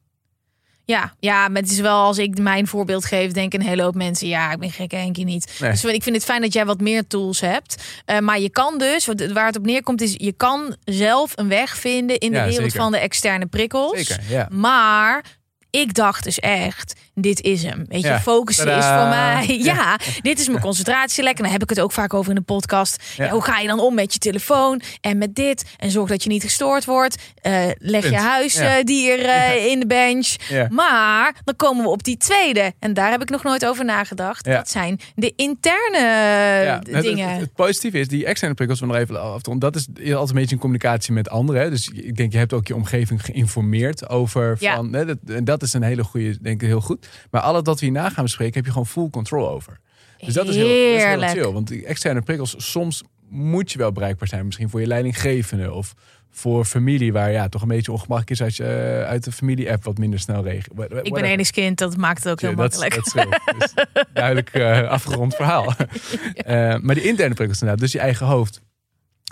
[0.90, 3.94] Ja, ja, maar het is wel als ik mijn voorbeeld geef, denken een hele hoop
[3.94, 5.56] mensen, ja, ik ben gek Henkie niet.
[5.60, 5.70] Nee.
[5.70, 7.82] Dus ik vind het fijn dat jij wat meer tools hebt.
[8.04, 11.76] Eh, maar je kan dus, waar het op neerkomt, is je kan zelf een weg
[11.76, 12.80] vinden in de Ja, wereld zeker.
[12.80, 13.98] van de externe prikkels.
[14.06, 14.48] Zeker, ja.
[14.50, 15.24] Maar
[15.70, 17.84] ik dacht dus echt, dit is hem.
[17.88, 18.20] Weet je, Ja.
[18.20, 19.44] focussen is voor mij.
[19.48, 19.98] Ja, Ja.
[20.22, 21.36] dit is mijn concentratielek.
[21.36, 23.02] En daar heb ik het ook vaak over in de podcast.
[23.16, 23.28] Ja.
[23.30, 25.64] Hoe ga je dan om met je telefoon en met dit?
[25.76, 27.16] En zorg dat je niet gestoord wordt.
[27.42, 29.44] Eh, leg je huisdier Ja.
[29.54, 30.34] eh, in de bench.
[30.70, 32.72] Maar dan komen we op die tweede.
[32.78, 34.44] En daar heb ik nog nooit over nagedacht.
[34.44, 37.28] Dat zijn de interne eh, het, dingen.
[37.30, 40.28] Het, het positieve is, die externe prikkels, we nog even af te dat is altijd
[40.28, 41.70] een beetje een communicatie met anderen.
[41.70, 44.74] Dus ik denk, je hebt ook je omgeving geïnformeerd over Ja.
[44.74, 47.07] van, hè, dat, en dat is een hele goede, denk ik heel goed.
[47.30, 49.80] Maar alles wat we hierna gaan bespreken, heb je gewoon full control over.
[50.18, 51.52] Dus dat is heel, dat is heel chill.
[51.52, 54.44] Want die externe prikkels, soms moet je wel bereikbaar zijn.
[54.44, 55.94] Misschien voor je leidinggevende of
[56.30, 59.84] voor familie, waar ja, toch een beetje ongemakkelijk is als je eh, uit de familie-app
[59.84, 60.80] wat minder snel regelt.
[61.02, 63.12] ik ben enigskind, dat maakt het ook heel Ja, dat, makkelijk.
[63.14, 63.40] dat.
[63.58, 63.74] Dus
[64.12, 65.72] duidelijk eh, afgerond verhaal.
[66.34, 68.62] Eh, maar die interne prikkels inderdaad, dus je eigen hoofd.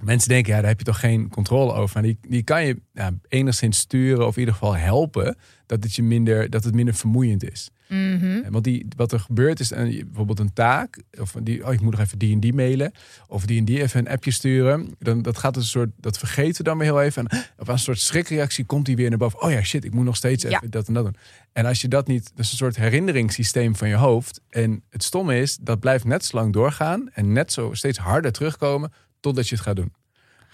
[0.03, 1.95] Mensen denken, ja, daar heb je toch geen controle over.
[1.95, 5.37] Maar die, die kan je ja, enigszins sturen of in ieder geval helpen
[5.67, 7.71] dat het, je minder, dat het minder vermoeiend is.
[7.89, 8.25] Mhm.
[8.45, 11.03] Eh, Want die, wat er gebeurt is een, bijvoorbeeld een taak.
[11.21, 12.93] Of die, oh, ik moet nog even die en die mailen.
[13.29, 14.95] Of die en die even een appje sturen.
[14.99, 17.27] Dan, dat gaat een soort, dat vergeten we dan weer heel even.
[17.27, 19.43] En op een soort schrikreactie komt die weer naar boven.
[19.43, 20.69] Oh ja, shit, ik moet nog steeds even Ja.
[20.71, 21.17] dat en dat doen.
[21.53, 24.41] En als je dat niet, dat is een soort herinneringssysteem van je hoofd.
[24.51, 27.11] En het stomme is, dat blijft net zo lang doorgaan.
[27.13, 29.93] En net zo steeds harder terugkomen totdat je het gaat doen.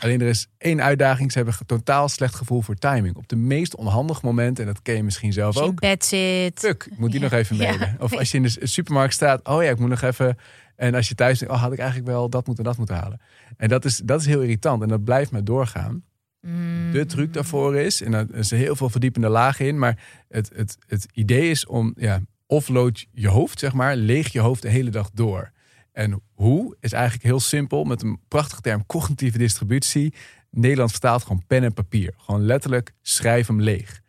[0.03, 1.33] Alleen er is één uitdaging.
[1.33, 3.17] Ze hebben totaal slecht gevoel voor timing.
[3.17, 5.81] Op de meest onhandige momenten, en dat ken je misschien zelf Als je ook.
[5.81, 6.59] bed zit.
[6.59, 7.27] Fuck, ik moet die Ja.
[7.27, 7.63] nog even Ja.
[7.69, 7.97] mailen.
[8.01, 10.37] Of als je in de supermarkt staat, oh ja, ik moet nog even.
[10.77, 13.21] En als je thuis denkt, oh, had ik eigenlijk wel dat moeten, dat moeten halen.
[13.57, 16.03] En dat is, dat is heel irritant en dat blijft maar doorgaan.
[16.41, 16.93] Mm.
[16.93, 20.77] De truc daarvoor is, en er is heel veel verdiepende lagen in, maar het, het,
[20.87, 24.91] het idee is om, ja, offload je hoofd, zeg maar, leeg je hoofd de hele
[24.91, 25.51] dag door.
[25.93, 30.15] En hoe is eigenlijk heel simpel, met een prachtige term cognitieve distributie.
[30.51, 32.15] Nederlands vertaald gewoon pen en papier.
[32.17, 34.01] Gewoon letterlijk schrijf hem leeg.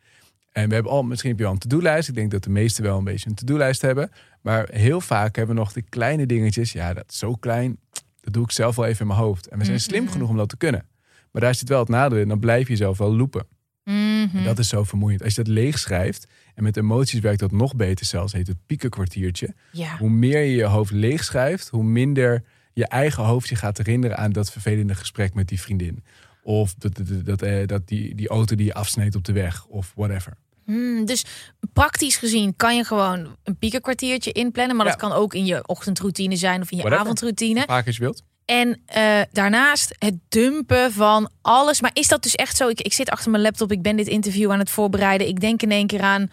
[0.52, 2.08] En we hebben al, misschien heb je al een to-do-lijst.
[2.08, 4.10] Ik denk dat de meesten wel een beetje een to-do-lijst hebben.
[4.42, 6.72] Maar heel vaak hebben we nog die kleine dingetjes.
[6.72, 7.78] Ja, dat is zo klein.
[8.20, 9.46] Dat doe ik zelf wel even in mijn hoofd.
[9.48, 10.12] En we zijn slim Mhm.
[10.12, 10.86] genoeg om dat te kunnen.
[11.32, 12.28] Maar daar zit wel het nadeel in.
[12.28, 13.46] Dan blijf je jezelf wel lopen.
[13.84, 14.36] Mhm.
[14.36, 15.22] En dat is zo vermoeiend.
[15.22, 18.56] Als je dat leeg schrijft en met emoties werkt dat nog beter zelfs, heet het
[18.66, 19.54] piekenkwartiertje.
[19.72, 19.96] ja.
[19.98, 24.16] Hoe meer je je hoofd leeg schrijft, hoe minder je eigen hoofd je gaat herinneren
[24.16, 26.04] aan dat vervelende gesprek met die vriendin.
[26.42, 29.66] Of dat, dat, dat, eh, dat die, die auto die je afsneed op de weg,
[29.66, 30.36] of whatever.
[30.64, 31.24] Hmm, dus
[31.72, 34.76] praktisch gezien kan je gewoon een piekerkwartiertje inplannen.
[34.76, 34.92] Maar Ja.
[34.92, 37.04] dat kan ook in je ochtendroutine zijn of in je Whatever.
[37.04, 37.62] avondroutine.
[37.66, 38.22] Vaak als je wilt.
[38.44, 41.80] En eh, daarnaast het dumpen van alles.
[41.80, 42.68] Maar is dat dus echt zo?
[42.68, 45.28] Ik, ik zit achter mijn laptop, ik ben dit interview aan het voorbereiden.
[45.28, 46.30] Ik denk in één keer aan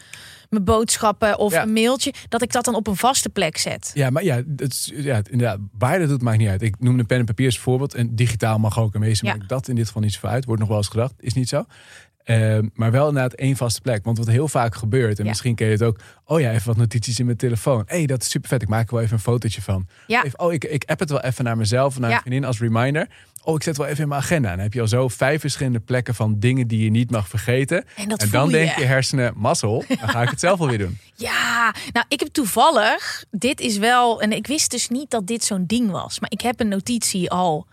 [0.50, 1.62] mijn boodschappen of Ja.
[1.62, 2.14] een mailtje.
[2.30, 3.92] Dat ik dat dan op een vaste plek zet.
[3.94, 5.60] Ja, maar ja, het, ja inderdaad,
[6.00, 6.62] dat doet maakt niet uit.
[6.62, 7.94] Ik noemde pen en papier als voorbeeld.
[7.94, 9.16] En digitaal mag ook een.
[9.22, 9.36] Ja.
[9.36, 10.46] Maar dat in dit geval niet zoveel uit.
[10.46, 11.14] Wordt nog wel eens gedacht.
[11.20, 11.66] Is niet zo.
[12.32, 14.04] Ehm, maar wel inderdaad één vaste plek.
[14.06, 15.18] Want wat heel vaak gebeurt.
[15.18, 15.30] En Ja.
[15.30, 16.00] misschien ken je het ook.
[16.26, 17.84] Oh ja, even wat notities in mijn telefoon.
[17.86, 18.62] Hé, hey, dat is super vet.
[18.62, 19.88] Ik maak er wel even een fotootje van.
[20.08, 20.24] Ja.
[20.24, 22.00] Even, oh, ik, ik app het wel even naar mezelf.
[22.00, 22.16] Naar Ja.
[22.16, 23.08] een vriendin als reminder.
[23.44, 24.50] Oh, ik zet wel even in mijn agenda.
[24.50, 27.28] En dan heb je al zo vijf verschillende plekken van dingen die je niet mag
[27.28, 27.84] vergeten.
[27.96, 28.52] En dan je.
[28.52, 29.84] denk je hersenen, mazzel.
[29.88, 30.98] Dan ga ik het zelf alweer doen.
[31.16, 35.44] Ja, nou, ik heb toevallig, dit is wel, en ik wist dus niet dat dit
[35.44, 37.68] zo'n ding was, maar ik heb een notitie al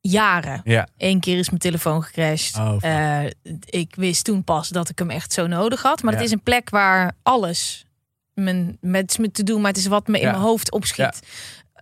[0.00, 0.60] jaren.
[0.64, 0.88] Ja.
[0.96, 2.56] Eén keer is mijn telefoon gecrashed.
[2.56, 2.76] Oh.
[2.80, 3.30] Eh,
[3.64, 6.02] ik wist toen pas dat ik hem echt zo nodig had.
[6.02, 6.18] Maar Ja.
[6.18, 7.86] het is een plek waar alles
[8.34, 10.30] mijn, met me te doen, maar het is wat me in Ja.
[10.30, 11.20] mijn hoofd opschiet.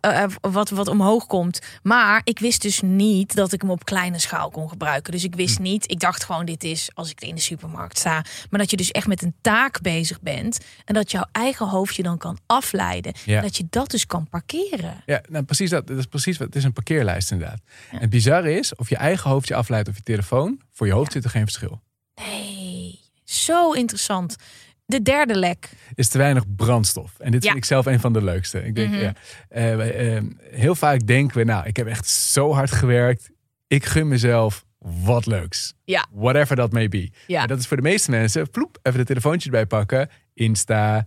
[0.01, 1.59] Eh, wat, wat omhoog komt.
[1.83, 5.13] Maar ik wist dus niet dat ik hem op kleine schaal kon gebruiken.
[5.13, 5.37] Dus ik Hm.
[5.37, 8.25] wist niet, ik dacht gewoon dit is als ik in de supermarkt sta.
[8.51, 10.59] Maar dat je dus echt met een taak bezig bent.
[10.85, 13.13] En dat jouw eigen hoofd je dan kan afleiden.
[13.25, 13.37] Ja.
[13.37, 15.03] En dat je dat dus kan parkeren.
[15.07, 15.87] Ja, nou, precies dat.
[15.87, 16.47] Dat is precies wat.
[16.47, 17.61] Het is een parkeerlijst inderdaad.
[17.91, 20.93] En het bizarre is, of je eigen hoofd je afleidt of je telefoon, voor je
[20.93, 21.81] hoofd zit er geen verschil.
[22.15, 24.37] Nee, zo interessant.
[24.87, 25.69] De derde lek.
[25.95, 27.13] is te weinig brandstof.
[27.19, 27.49] En dit Ja.
[27.51, 28.65] vind ik zelf een van de leukste.
[28.65, 29.01] Ik denk, Mhm.
[29.03, 29.13] ja,
[29.49, 33.31] eh, eh, heel vaak denken we, nou, ik heb echt zo hard gewerkt.
[33.67, 35.75] Ik gun mezelf wat leuks.
[35.85, 36.07] Ja.
[36.13, 37.11] Whatever that may be.
[37.27, 37.43] Ja.
[37.43, 40.09] En dat is voor de meeste mensen, ploep, even de telefoontje erbij pakken.
[40.35, 41.07] Insta,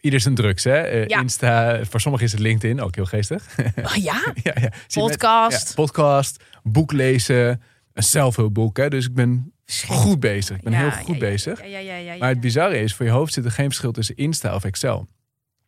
[0.00, 0.78] ieder zijn drugs, hè.
[0.80, 1.20] Eh, Ja.
[1.20, 3.46] Insta, voor sommigen is het LinkedIn, ook heel geestig.
[3.84, 4.60] Oh, ja, ja, ja.
[4.60, 5.68] Met- podcast.
[5.68, 8.76] ja, podcast, boek lezen, een zelfhulpboek.
[8.76, 8.88] Hè.
[8.88, 9.52] Dus ik ben
[9.88, 10.56] goed bezig.
[10.56, 11.66] Ik ben Ja, heel goed ja, bezig.
[11.66, 12.16] Ja.
[12.18, 15.08] Maar het bizarre is, voor je hoofd zit er geen verschil tussen Insta of Excel.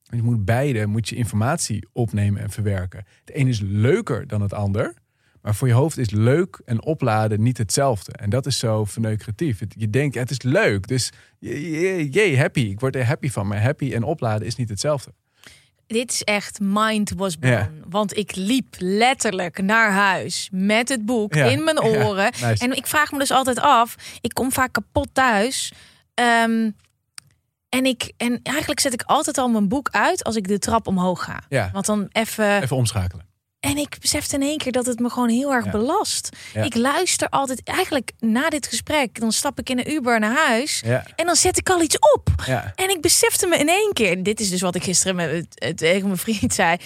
[0.03, 3.05] Je moet beide, moet je informatie opnemen en verwerken.
[3.25, 4.95] Het een is leuker dan het ander.
[5.43, 8.13] Maar voor je hoofd is leuk en opladen niet hetzelfde.
[8.13, 9.61] En dat is zo verneukeratief.
[9.69, 10.87] Je denkt, het is leuk.
[10.87, 12.61] Dus jee, happy.
[12.61, 13.47] Ik word er happy van.
[13.47, 15.13] Maar happy en opladen is niet hetzelfde.
[15.89, 17.55] Dit is echt mind was blown.
[17.55, 17.71] Ja.
[17.89, 22.33] Want ik liep letterlijk naar huis met het boek Ja, in mijn ja, oren.
[22.41, 22.65] nice.
[22.65, 23.95] En ik vraag me dus altijd af.
[24.21, 25.73] Ik kom vaak kapot thuis.
[26.15, 26.71] Ehm,
[27.69, 30.87] en, ik, en eigenlijk zet ik altijd al mijn boek uit als ik de trap
[30.87, 31.41] omhoog ga.
[31.49, 31.71] Ja.
[31.73, 32.63] Want dan even...
[32.63, 33.27] Even omschakelen.
[33.61, 35.71] En ik besefte in één keer dat het me gewoon heel erg Ja.
[35.71, 36.29] belast.
[36.55, 36.63] Ja.
[36.63, 37.63] Ik luister altijd...
[37.65, 40.83] Eigenlijk na dit gesprek, dan stap ik in een Uber naar huis.
[40.85, 42.29] Ja, En dan zet ik al iets op.
[42.75, 45.77] En ik besefte me in één keer, dit is dus wat ik gisteren met, het-
[45.77, 46.77] tegen mijn vriend zei.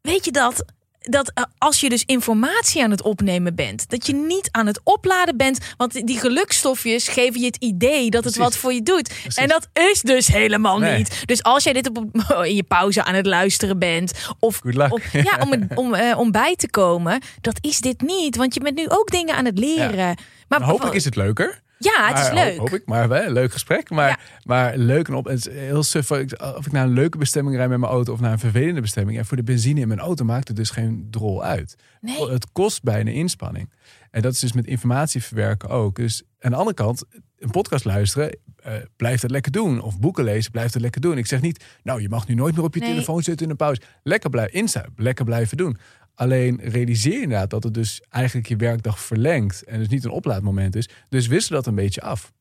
[0.00, 0.64] Weet je dat,
[1.02, 4.80] dat eh, als je dus informatie aan het opnemen bent, dat je niet aan het
[4.84, 8.38] opladen bent, want die gelukstofjes geven je het idee dat het Precies.
[8.38, 9.12] wat voor je doet.
[9.34, 10.96] En dat is dus helemaal Nee.
[10.98, 11.22] niet.
[11.26, 12.04] Dus als jij dit op,
[12.44, 14.60] in je pauze aan het luisteren bent, of,
[14.90, 18.54] of ja, om, het- om, eh, om bij te komen, dat is dit niet, want
[18.54, 20.16] je bent nu ook dingen aan het leren.
[20.48, 21.61] Maar Maar hopelijk is het leuker.
[21.84, 22.50] Ja, het is Maar, leuk.
[22.58, 23.90] Hoop, hoop ik, maar wel, een leuk gesprek.
[23.90, 24.18] Maar, Ja.
[24.44, 25.28] maar leuk en op.
[25.50, 26.10] Heel suf.
[26.10, 29.18] Of ik naar een leuke bestemming rijd met mijn auto of naar een vervelende bestemming.
[29.18, 31.74] En voor de benzine in mijn auto maakt het dus geen drol uit.
[32.00, 32.30] Nee.
[32.30, 33.70] Het kost bijna inspanning.
[34.10, 35.96] En dat is dus met informatie verwerken ook.
[35.96, 37.04] Dus aan de andere kant,
[37.38, 39.80] een podcast luisteren, eh blijf het lekker doen.
[39.80, 41.18] Of boeken lezen, blijf het lekker doen.
[41.18, 42.88] Ik zeg niet, nou, je mag nu nooit meer op je Nee.
[42.90, 43.80] telefoon zitten in een pauze.
[44.02, 45.76] Lekker blijven Insta, lekker blijven doen.
[46.14, 49.64] Alleen realiseer je inderdaad dat het dus eigenlijk je werkdag verlengt.
[49.64, 50.88] En dus niet een oplaadmoment is.
[51.08, 52.32] Dus wissel dat een beetje af.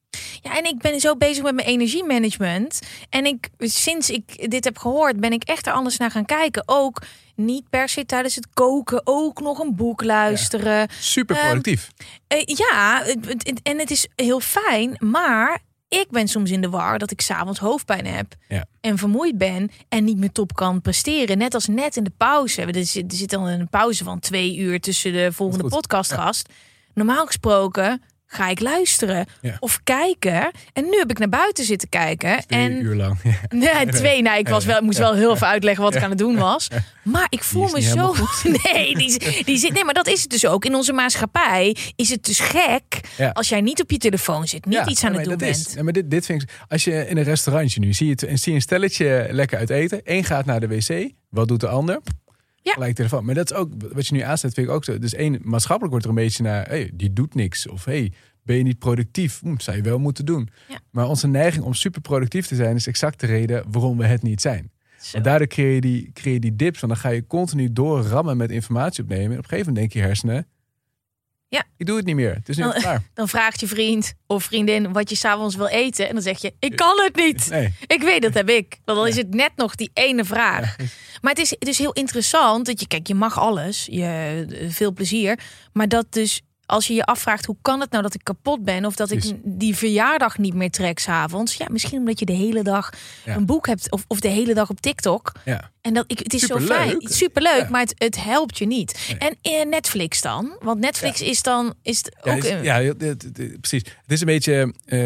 [0.41, 2.79] Ja, en ik ben zo bezig met mijn energiemanagement.
[3.09, 6.63] En ik, sinds ik dit heb gehoord, ben ik echt er anders naar gaan kijken.
[6.65, 7.01] Ook
[7.35, 10.87] niet per se tijdens het koken, ook nog een boek luisteren.
[10.99, 11.89] Super Ehm, productief.
[12.45, 15.59] Ja, het- het- het- en het is heel fijn, maar
[15.99, 18.35] ik ben soms in de war dat ik s'avonds hoofdpijn heb.
[18.47, 18.65] Ja.
[18.81, 21.37] En vermoeid ben en niet meer top kan presteren.
[21.37, 22.61] Net als net in de pauze.
[22.61, 26.49] Er zit, er zit dan een pauze van twee uur tussen de volgende podcastgast.
[26.93, 28.01] Normaal gesproken
[28.33, 29.57] ga ik luisteren Ja.
[29.59, 30.51] of kijken.
[30.73, 32.43] En nu heb ik naar buiten zitten kijken.
[32.47, 33.17] Twee en uur lang.
[33.49, 34.21] Nee, twee.
[34.21, 36.35] Nou, ik was wel, ik moest wel heel veel uitleggen wat ik aan het doen
[36.37, 36.67] was.
[37.03, 38.15] Maar ik voel me zo.
[38.73, 39.73] Nee, die, die zit.
[39.73, 40.65] Nee, maar dat is het dus ook.
[40.65, 42.99] In onze maatschappij is het dus gek
[43.33, 45.67] als jij niet op je telefoon zit, niet iets aan het doen dat bent.
[45.75, 48.39] Is, maar dit, dit vind ik, als je in een restaurantje nu zie je, het-
[48.41, 50.01] zie je een stelletje lekker uit eten.
[50.03, 51.11] Eén gaat naar de wc.
[51.29, 51.99] Wat doet de ander?
[52.61, 52.73] Ja.
[52.73, 53.25] gelijk telefoon.
[53.25, 54.97] Maar dat is ook, wat je nu aanzet, vind ik ook zo.
[54.99, 57.67] Dus één, maatschappelijk wordt er een beetje naar, hey, die doet niks.
[57.67, 58.11] Of hey,
[58.43, 59.39] ben je niet productief?
[59.39, 60.49] Hm, zou je wel moeten doen.
[60.67, 60.79] Ja.
[60.91, 64.21] Maar onze neiging om super productief te zijn, is exact de reden waarom we het
[64.21, 64.71] niet zijn.
[64.99, 65.11] Zo.
[65.11, 66.79] Want daardoor creëer je, die, creëer je die dips.
[66.79, 69.31] Want dan ga je continu doorrammen met informatie opnemen.
[69.31, 70.47] En op een gegeven moment denk je hersenen...
[71.51, 71.63] Ja.
[71.77, 72.33] Ik doe het niet meer.
[72.33, 73.01] Het is nu Dan- klaar.
[73.13, 76.07] Dan vraagt je vriend of vriendin wat je s'avonds wil eten.
[76.07, 77.49] En dan zeg je, ik kan het niet.
[77.49, 77.73] Nee.
[77.87, 78.79] Ik weet, dat heb ik.
[78.85, 80.75] Want dan is het net nog die ene vraag.
[81.21, 83.85] Maar het is, het is heel interessant dat je, kijk, je mag alles.
[83.91, 85.39] Je, veel plezier.
[85.73, 88.85] Maar dat dus, als je je afvraagt, hoe kan het nou dat ik kapot ben?
[88.85, 89.37] Of dat ik Precies.
[89.43, 91.53] die verjaardag niet meer trek s'avonds.
[91.55, 92.89] Ja, misschien omdat je de hele dag
[93.25, 93.35] Ja.
[93.35, 93.91] een boek hebt.
[93.91, 95.31] Of, of de hele dag op TikTok.
[95.45, 95.69] Ja.
[95.81, 96.95] En dat, ik, het is zo fijn.
[96.99, 97.69] Superleuk, Ja.
[97.69, 99.15] maar het, het helpt je niet.
[99.41, 100.55] En Netflix dan?
[100.59, 102.43] Want Netflix is dan is het Ja, ook...
[102.43, 102.93] is- een- ja,
[103.59, 103.83] precies.
[104.01, 104.99] Het is een beetje, eh,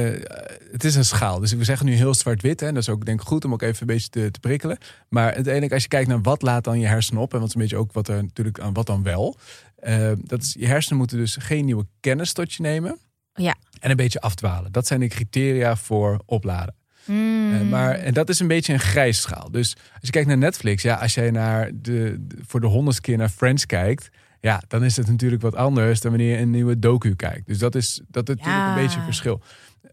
[0.72, 1.40] het is een schaal.
[1.40, 2.62] Dus we zeggen nu heel zwart-wit.
[2.62, 4.78] En dat is ook denk ik goed om ook even een beetje te, te prikkelen.
[5.10, 7.34] Maar uiteindelijk als je kijkt naar wat laat dan je hersenen op.
[7.34, 9.38] En wat is een beetje ook wat er natuurlijk aan wat dan wel.
[9.86, 13.00] Eh, dat is, je hersenen moeten dus geen nieuwe kennis tot je nemen.
[13.34, 13.56] Ja.
[13.80, 14.72] En een beetje afdwalen.
[14.72, 16.76] Dat zijn de criteria voor opladen.
[17.06, 17.54] Mm.
[17.54, 19.52] Eh, maar, en dat is een beetje een grijs schaal.
[19.52, 23.02] Dus als je kijkt naar Netflix, ja, als jij naar de, de- voor de honderdste
[23.02, 26.50] keer naar Friends kijkt, ja, dan is het natuurlijk wat anders dan wanneer je een
[26.52, 27.48] nieuwe docu kijkt.
[27.48, 29.42] Dus dat is, dat is natuurlijk een beetje een verschil.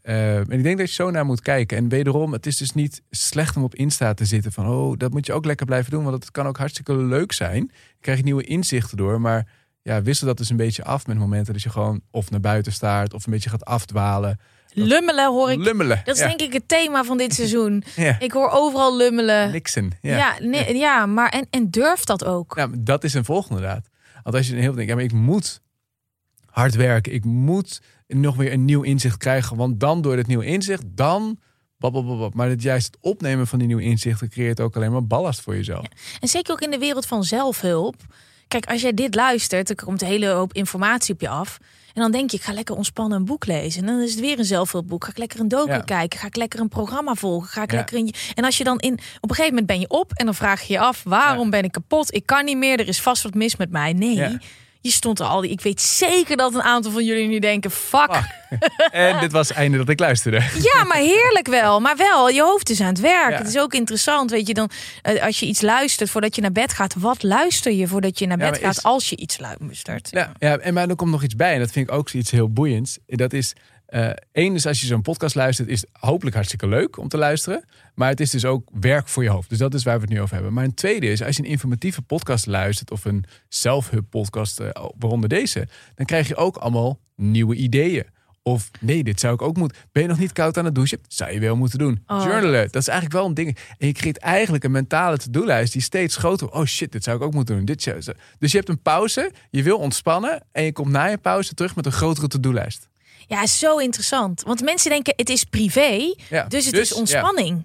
[0.02, 1.76] Eh, en ik denk dat je zo naar moet kijken.
[1.76, 5.12] En wederom, het is dus niet slecht om op Insta te zitten van, oh, dat
[5.12, 7.70] moet je ook lekker blijven doen, want het kan ook hartstikke leuk zijn.
[7.72, 9.46] Je krijgt nieuwe inzichten door, maar
[9.82, 12.72] ja, wissel dat dus een beetje af met momenten dat je gewoon of naar buiten
[12.72, 14.40] staart of een beetje gaat afdwalen.
[14.74, 15.58] Lummelen hoor ik.
[15.58, 16.00] Lummelen.
[16.04, 16.28] Dat is ja.
[16.28, 17.84] denk ik het thema van dit seizoen.
[17.96, 18.16] Ja.
[18.18, 19.50] Ik hoor overal lummelen.
[19.50, 19.92] Nixon.
[20.00, 20.16] Ja.
[20.16, 21.06] Ja, nee, ja.
[21.06, 22.56] maar en, en durf dat ook.
[22.56, 23.88] Nou, dat is een volgende inderdaad.
[24.22, 25.60] Want als je een heel denkt, ja, maar ik moet
[26.46, 27.12] hard werken.
[27.12, 29.56] Ik moet nog weer een nieuw inzicht krijgen.
[29.56, 31.38] Want dan door het nieuwe inzicht, dan...
[31.78, 32.30] Babbelbabbel.
[32.34, 35.54] Maar het, juist het opnemen van die nieuwe inzichten creëert ook alleen maar ballast voor
[35.54, 35.86] jezelf.
[36.20, 37.96] En zeker ook in de wereld van zelfhulp.
[38.52, 41.58] Kijk, als jij dit luistert, dan komt een hele hoop informatie op je af.
[41.94, 43.80] En dan denk je, ik ga lekker ontspannen een boek lezen.
[43.80, 45.04] En dan is het weer een zelfhulpboek.
[45.04, 45.78] Ga ik lekker een docu Ja.
[45.78, 46.18] kijken.
[46.18, 47.48] Ga ik lekker een programma volgen.
[47.48, 47.76] Ga ik Ja.
[47.76, 48.14] lekker een...
[48.34, 48.92] En als je dan in...
[48.92, 51.02] Op een gegeven moment ben je op en dan vraag je je af...
[51.04, 51.50] waarom Ja.
[51.50, 52.14] ben ik kapot?
[52.14, 52.80] Ik kan niet meer.
[52.80, 53.92] Er is vast wat mis met mij.
[53.92, 54.38] Nee.
[54.82, 55.40] Je stond er al.
[55.40, 57.70] die- Ik weet zeker dat een aantal van jullie nu denken...
[57.70, 58.40] fuck,
[58.90, 60.36] En dit was het einde dat ik luisterde.
[60.72, 61.80] Ja, maar heerlijk wel.
[61.80, 63.30] Maar wel, je hoofd is aan het werk.
[63.30, 63.36] Ja.
[63.38, 64.70] Het is ook interessant, weet je, dan
[65.02, 66.94] eh, als je iets luistert voordat je naar bed gaat.
[66.98, 70.08] Wat luister je voordat je naar bed gaat is- als je iets luistert?
[70.10, 71.52] Ja, ja, en maar er komt nog iets bij.
[71.52, 72.98] En dat vind ik ook iets heel boeiends.
[73.06, 73.52] Dat is,
[73.92, 77.16] eh één is als je zo'n podcast luistert, is het hopelijk hartstikke leuk om te
[77.16, 77.64] luisteren.
[77.94, 79.48] Maar het is dus ook werk voor je hoofd.
[79.48, 80.52] Dus dat is waar we het nu over hebben.
[80.52, 84.68] Maar een tweede is, als je een informatieve podcast luistert of een self-hub podcast, eh,
[84.98, 88.04] waaronder deze, dan krijg je ook allemaal nieuwe ideeën.
[88.42, 89.78] Of nee, dit zou ik ook moeten.
[89.92, 90.98] Ben je nog niet koud aan het douchen?
[91.08, 92.02] Zou je wel moeten doen.
[92.06, 93.56] Oh, Journalen, dat is eigenlijk wel een ding.
[93.78, 96.62] En je creëert eigenlijk een mentale to-do-lijst die steeds groter wordt.
[96.62, 97.64] Oh shit, dit zou ik ook moeten doen.
[97.64, 98.02] Dit zou...
[98.38, 101.76] Dus je hebt een pauze, je wil ontspannen en je komt na je pauze terug
[101.76, 102.90] met een grotere to-do-lijst.
[103.26, 104.42] Ja, zo interessant.
[104.42, 107.64] Want mensen denken het is privé, Ja, dus het dus, is ontspanning.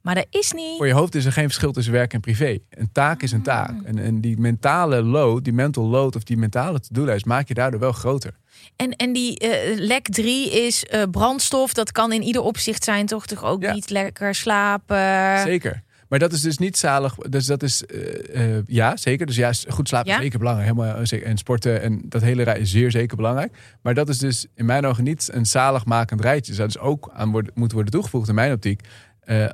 [0.00, 0.76] Maar dat is niet.
[0.76, 2.58] Voor je hoofd is er geen verschil tussen werk en privé.
[2.70, 3.72] Een taak is een taak.
[3.84, 7.80] En, en die mentale load, die mental load of die mentale to-do-lijst maak je daardoor
[7.80, 8.36] wel groter.
[8.76, 11.72] En, en die eh, lek 3 is eh, brandstof.
[11.72, 13.26] Dat kan in ieder opzicht zijn, toch?
[13.26, 13.72] Toch ook Ja.
[13.72, 15.40] niet lekker slapen.
[15.40, 15.82] Zeker.
[16.14, 17.14] Maar dat is dus niet zalig.
[17.14, 19.26] Dus dat is, eh, eh, ja, zeker.
[19.26, 20.16] Dus ja, goed slapen Ja?
[20.16, 20.70] is zeker belangrijk.
[20.70, 21.26] Helemaal, eh, zeker.
[21.26, 23.56] En sporten en dat hele rij is zeer zeker belangrijk.
[23.82, 26.54] Maar dat is dus in mijn ogen niet een zaligmakend rijtje.
[26.54, 28.80] Dat is ook aan worden, moet worden toegevoegd in mijn optiek.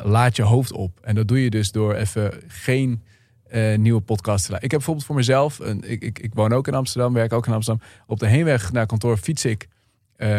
[0.03, 0.99] Laat je hoofd op.
[1.03, 3.03] En dat doe je dus door even geen
[3.77, 4.63] nieuwe podcast te luisteren.
[4.63, 7.47] Ik heb bijvoorbeeld voor mezelf, een, ik, ik, ik woon ook in Amsterdam, werk ook
[7.47, 7.87] in Amsterdam.
[8.07, 9.69] Op de heenweg naar kantoor fiets ik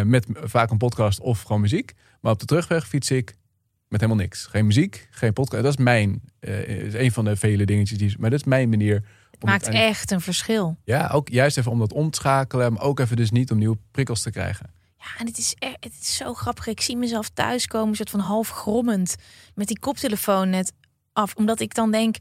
[0.03, 1.93] met vaak een podcast of gewoon muziek.
[2.19, 3.35] Maar op de terugweg fiets ik
[3.91, 4.45] met helemaal niks.
[4.45, 5.63] Geen muziek, geen podcast.
[5.63, 8.15] Dat is mijn, eh, is een van de vele dingetjes die.
[8.19, 9.03] Maar dat is mijn manier.
[9.31, 10.77] Het maakt het echt een verschil.
[10.83, 13.57] Ja, ook juist even om dat om te schakelen, maar ook even dus niet om
[13.57, 14.73] nieuwe prikkels te krijgen.
[14.97, 16.67] Ja, en het is, echt, het is zo grappig.
[16.67, 19.15] Ik zie mezelf thuiskomen, soort van half grommend,
[19.55, 20.73] met die koptelefoon net
[21.13, 21.35] af.
[21.35, 22.15] Omdat ik dan denk,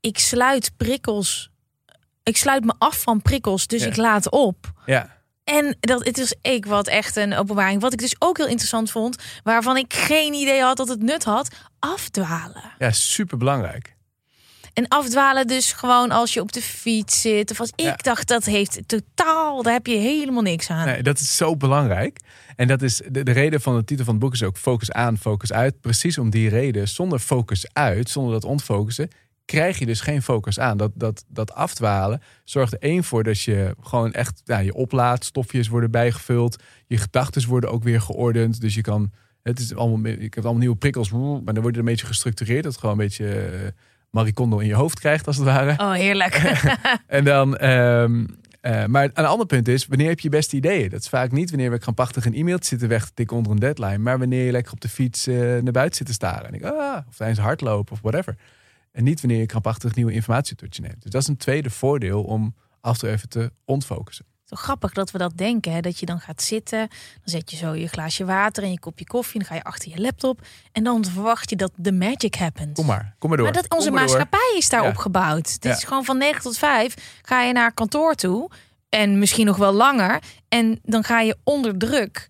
[0.00, 1.50] ik sluit prikkels.
[2.22, 3.88] Ik sluit me af van prikkels, dus Ja.
[3.88, 4.72] ik laat op.
[4.86, 5.19] Ja,
[5.50, 7.80] En dat, het is ik wat echt een openbaring.
[7.80, 11.24] Wat ik dus ook heel interessant vond, waarvan ik geen idee had dat het nut
[11.24, 12.62] had, afdwalen.
[12.78, 13.98] ja super belangrijk.
[14.72, 17.50] En afdwalen dus gewoon als je op de fiets zit.
[17.50, 17.94] Of als ik Ja.
[17.96, 20.86] dacht, dat heeft totaal, daar heb je helemaal niks aan.
[20.86, 22.18] Nee, dat is zo belangrijk.
[22.56, 24.90] En dat is de, de reden van de titel van het boek is ook focus
[24.92, 25.80] aan, focus uit.
[25.80, 29.08] Precies om die reden, zonder focus uit, zonder dat ontfocussen,
[29.50, 30.76] krijg je dus geen focus aan.
[30.76, 35.24] Dat, dat, dat afdwalen zorgt er één voor dat je gewoon echt ja, je oplaadt,
[35.24, 38.60] stofjes worden bijgevuld, je gedachten worden ook weer geordend.
[38.60, 39.10] Dus je kan,
[39.42, 42.62] het is allemaal, ik heb allemaal nieuwe prikkels, maar dan wordt het een beetje gestructureerd.
[42.62, 43.68] Dat het gewoon een beetje eh,
[44.10, 45.70] Marie Kondo in je hoofd krijgt, als het ware.
[45.70, 46.34] Oh, heerlijk.
[47.06, 48.26] En dan, ehm,
[48.60, 50.88] eh, maar een ander punt is, wanneer heb je je beste ideeën?
[50.88, 53.58] Dat is vaak niet wanneer we krampachtig een e-mail zitten weg te tikken onder een
[53.58, 56.46] deadline, maar wanneer je lekker op de fiets eh, naar buiten zit te staren.
[56.46, 58.36] En ik, ah, of tijdens hardlopen of whatever.
[58.92, 61.02] En niet wanneer je krampachtig nieuwe informatie tot je neemt.
[61.02, 64.24] Dus dat is een tweede voordeel om af en toe even te ontfocussen.
[64.44, 65.72] Zo grappig dat we dat denken.
[65.72, 65.80] Hè?
[65.80, 66.88] Dat je dan gaat zitten, dan
[67.24, 69.38] zet je zo je glaasje water en je kopje koffie.
[69.40, 70.40] Dan ga je achter je laptop
[70.72, 72.72] en dan verwacht je dat de magic happens.
[72.72, 73.52] Kom maar, kom maar door.
[73.52, 75.00] Maar dat onze maar maatschappij is daarop Ja.
[75.00, 75.52] gebouwd.
[75.52, 75.70] Het Ja.
[75.76, 78.50] is gewoon van 9 tot 5 ga je naar kantoor toe.
[78.88, 80.22] En misschien nog wel langer.
[80.48, 82.28] En dan ga je onder druk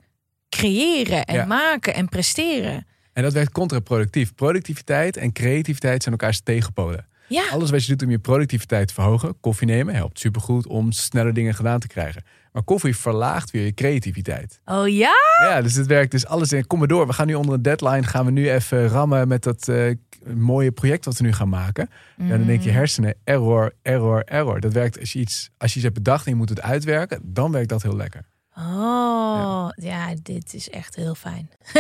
[0.49, 1.45] creëren en Ja.
[1.45, 2.87] maken en presteren.
[3.21, 4.35] En dat werkt contraproductief.
[4.35, 7.07] Productiviteit en creativiteit zijn elkaars tegenpolen.
[7.29, 10.93] Ja, Alles wat je doet om je productiviteit te verhogen, koffie nemen, helpt supergoed om
[10.93, 12.23] sneller dingen gedaan te krijgen.
[12.53, 14.61] Maar koffie verlaagt weer je creativiteit.
[14.65, 15.13] oh ja?
[15.43, 16.67] Ja, dus het werkt dus alles in.
[16.67, 17.07] Kom maar door.
[17.07, 18.03] We gaan nu onder een deadline.
[18.03, 19.95] Gaan we nu even rammen met dat eh,
[20.35, 21.89] mooie project wat we nu gaan maken.
[22.17, 22.65] Ja, dan denk Mm.
[22.67, 24.61] je hersenen, error, error, error.
[24.61, 27.21] Dat werkt als je iets, als je iets hebt bedacht en je moet het uitwerken,
[27.25, 28.25] dan werkt dat heel lekker.
[28.61, 30.15] Oh, ja.
[30.23, 31.51] dit is echt heel fijn.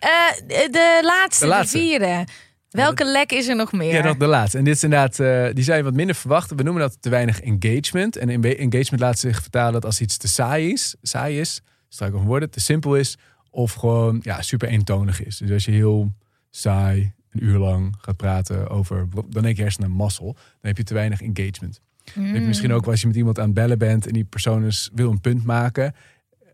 [0.00, 1.78] Eh, de, laatste, De laatste.
[1.78, 2.26] vierde.
[2.70, 3.94] Welke lek is er nog meer?
[3.94, 4.58] Ja, nog de laatste.
[4.58, 6.56] En dit is inderdaad, eh, die zijn wat minder verwachten.
[6.56, 8.16] We noemen dat te weinig engagement.
[8.16, 12.28] En engagement laat zich vertalen dat als iets te saai is, saai is, struikel van
[12.28, 13.16] woorden, te simpel is,
[13.50, 15.36] of gewoon ja, super eentonig is.
[15.36, 16.12] Dus als je heel
[16.50, 20.32] saai een uur lang gaat praten over, dan denk je hersenen mazzel.
[20.32, 21.80] Dan heb je te weinig engagement.
[22.14, 24.24] Heb je misschien ook wel als je met iemand aan het bellen bent en die
[24.24, 25.94] persoon is, wil een punt maken.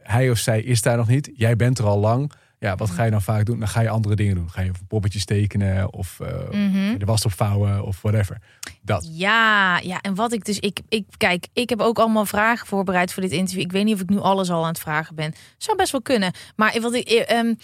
[0.03, 1.31] Hij of zij is daar nog niet.
[1.35, 2.33] Jij bent er al lang.
[2.59, 3.59] Ja, wat ga je dan vaak doen?
[3.59, 4.51] Dan ga je andere dingen doen.
[4.51, 6.99] Ga je poppetjes tekenen of eh, Mhm.
[6.99, 8.39] de was opvouwen of whatever.
[8.83, 9.09] Dat.
[9.13, 13.13] Ja, ja, en wat ik dus, ik, ik, kijk, ik heb ook allemaal vragen voorbereid
[13.13, 13.65] voor dit interview.
[13.65, 15.33] Ik weet niet of ik nu alles al aan het vragen ben.
[15.59, 16.33] Zou best wel kunnen.
[16.57, 17.55] Maar wat ik, eh, ehm,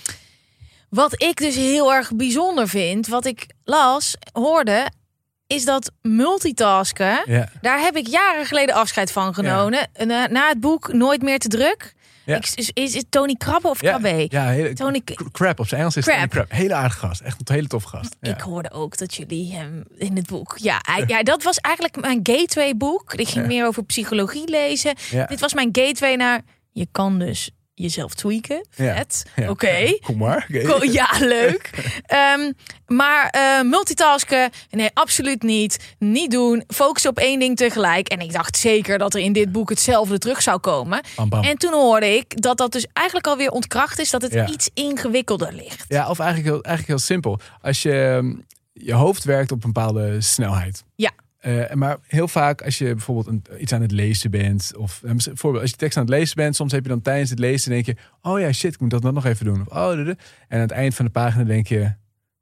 [0.89, 4.91] wat ik dus heel erg bijzonder vind, wat ik las, hoorde,
[5.49, 7.23] is dat multitasken.
[7.27, 7.49] Ja.
[7.61, 9.89] Daar heb ik jaren geleden afscheid van genomen.
[10.07, 11.97] Na, na het boek Nooit meer te druk.
[12.25, 12.37] Ja.
[12.37, 14.27] Ik, is, is het Tony Krabbe of Ja, Krabbe?
[14.29, 16.31] ja hele, Tony, K- Crap, op zijn Engels is Crap.
[16.31, 16.45] Tony.
[16.49, 17.21] Hele aardige gast.
[17.21, 18.17] Echt een hele toffe gast.
[18.21, 18.35] Ja.
[18.35, 20.55] Ik hoorde ook dat jullie hem in het boek.
[20.59, 23.15] Ja, hij- ja dat was eigenlijk mijn gateway boek.
[23.15, 23.47] Ik ging Ja.
[23.53, 24.95] meer over psychologie lezen.
[25.11, 25.25] Ja.
[25.27, 26.41] Dit was mijn gateway naar.
[26.73, 28.67] Je kan dus jezelf tweaken.
[28.71, 29.25] Vet.
[29.37, 29.51] Ja.
[29.51, 29.99] Oké.
[30.03, 30.47] Kom maar.
[30.93, 31.71] Ja, leuk.
[32.07, 32.53] Ehm,
[32.87, 35.95] maar eh, multitasken, nee, absoluut niet.
[35.99, 36.63] Niet doen.
[36.69, 38.09] Focus op één ding tegelijk.
[38.09, 41.01] En ik dacht zeker dat er in dit boek hetzelfde terug zou komen.
[41.17, 41.43] Bam, bam.
[41.43, 44.11] En toen hoorde ik dat dat dus eigenlijk alweer ontkracht is.
[44.11, 44.47] Dat het Ja.
[44.49, 45.85] iets ingewikkelder ligt.
[45.89, 47.41] Ja, of eigenlijk heel, eigenlijk heel simpel.
[47.61, 48.35] Als je ehm,
[48.73, 50.85] je hoofd werkt op een bepaalde snelheid.
[50.97, 51.11] Ja.
[51.39, 54.73] Eh, maar heel vaak als je bijvoorbeeld een, iets aan het lezen bent.
[54.77, 56.57] Of eh, bijvoorbeeld als je tekst aan het lezen bent.
[56.57, 57.97] Soms heb je dan tijdens het lezen denk je.
[58.23, 59.61] Oh ja, shit, ik moet dat dan nog even doen.
[59.61, 59.91] Of, oh.
[59.99, 60.17] En
[60.49, 61.93] aan het eind van de pagina denk je.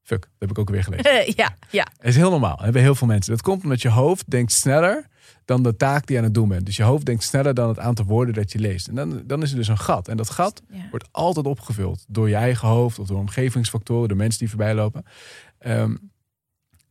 [0.03, 1.32] Fuck, dat heb ik ook weer gelezen.
[1.42, 1.86] ja, ja.
[1.97, 2.55] Dat is heel normaal.
[2.57, 3.32] Dat hebben heel veel mensen.
[3.32, 5.07] Dat komt omdat je hoofd denkt sneller
[5.44, 6.66] dan de taak die je aan het doen bent.
[6.66, 8.88] Dus je hoofd denkt sneller dan het aantal woorden dat je leest.
[8.88, 10.09] En dan, dan is er dus een gat.
[10.09, 10.86] En dat gat Ja.
[10.90, 15.05] wordt altijd opgevuld door je eigen hoofd of door omgevingsfactoren, door mensen die voorbij lopen.
[15.59, 15.97] Ehm,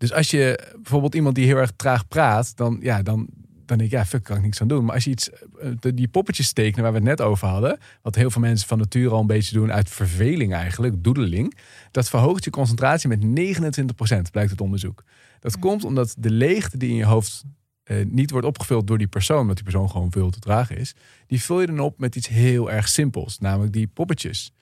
[0.08, 3.28] dus als je bijvoorbeeld iemand die heel erg traag praat, dan, ja, dan,
[3.66, 4.86] dan denk ik, ja, fuck, kan ik niks aan doen.
[4.86, 8.16] Maar als je iets, eh, die poppetjes tekenen waar we het net over hadden, wat
[8.16, 11.58] heel veel mensen van nature al een beetje doen uit verveling eigenlijk, doedeling,
[11.92, 15.04] dat verhoogt je concentratie met 29%, blijkt het onderzoek.
[15.40, 17.44] Dat komt omdat de leegte die in je hoofd
[17.84, 20.96] eh, niet wordt opgevuld door die persoon, omdat die persoon gewoon veel te traag is,
[21.28, 24.54] die vul je dan op met iets heel erg simpels, namelijk die poppetjes.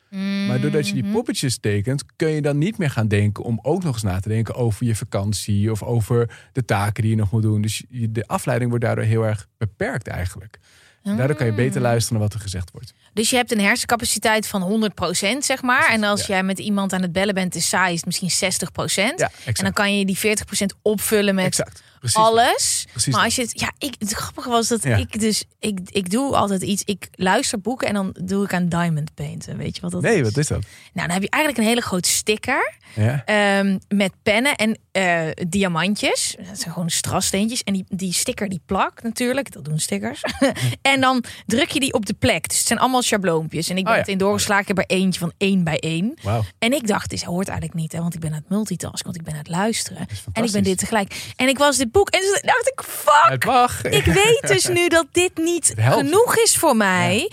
[0.47, 1.11] Maar doordat je die Mhm.
[1.11, 4.29] poppetjes tekent, kun je dan niet meer gaan denken om ook nog eens na te
[4.29, 7.61] denken over je vakantie of over de taken die je nog moet doen.
[7.61, 10.57] Dus de afleiding wordt daardoor heel erg beperkt eigenlijk.
[11.03, 11.87] En daardoor kan je beter Mm.
[11.87, 12.93] luisteren naar wat er gezegd wordt.
[13.13, 15.89] Dus je hebt een hersencapaciteit van 100%, zeg maar.
[15.89, 16.33] En als ja.
[16.33, 19.19] jij met iemand aan het bellen bent, is saai, is het misschien 60%.
[19.19, 21.83] Ja, en dan kan je die 40% opvullen met exact.
[22.03, 22.21] Precies.
[22.21, 22.85] alles.
[22.91, 24.95] Precies maar als je het, ja, ik, het grappige was dat Ja.
[24.95, 26.81] ik dus, ik, ik doe altijd iets.
[26.85, 29.57] Ik luister boeken en dan doe ik aan diamond painten.
[29.57, 30.21] Weet je wat dat Nee, is?
[30.21, 30.61] wat is dat?
[30.93, 33.21] Nou, dan heb je eigenlijk een hele grote sticker Ja.
[33.25, 36.35] ehm, met pennen en eh, diamantjes.
[36.47, 37.63] Dat zijn gewoon strassteentjes.
[37.63, 39.51] En die, die sticker die plakt natuurlijk.
[39.51, 40.21] Dat doen stickers.
[40.81, 42.47] en dan druk je die op de plek.
[42.49, 43.69] Dus het zijn allemaal schabloompjes.
[43.69, 44.03] En ik ben Oh ja.
[44.03, 44.61] het in doorgeslagen.
[44.61, 46.13] Ik heb er eentje van één bij één.
[46.21, 46.43] Wauw.
[46.59, 47.91] En ik dacht, dit hoort eigenlijk niet.
[47.91, 49.03] Hè, want ik ben aan het multitasken.
[49.03, 50.05] Want ik ben aan het luisteren.
[50.11, 51.31] is En ik ben dit tegelijk.
[51.35, 52.09] En ik was dit boek.
[52.09, 53.45] En toen dacht ik, fuck.
[53.45, 53.83] Mag.
[53.83, 57.31] Ik weet dus nu dat dit niet genoeg is voor mij.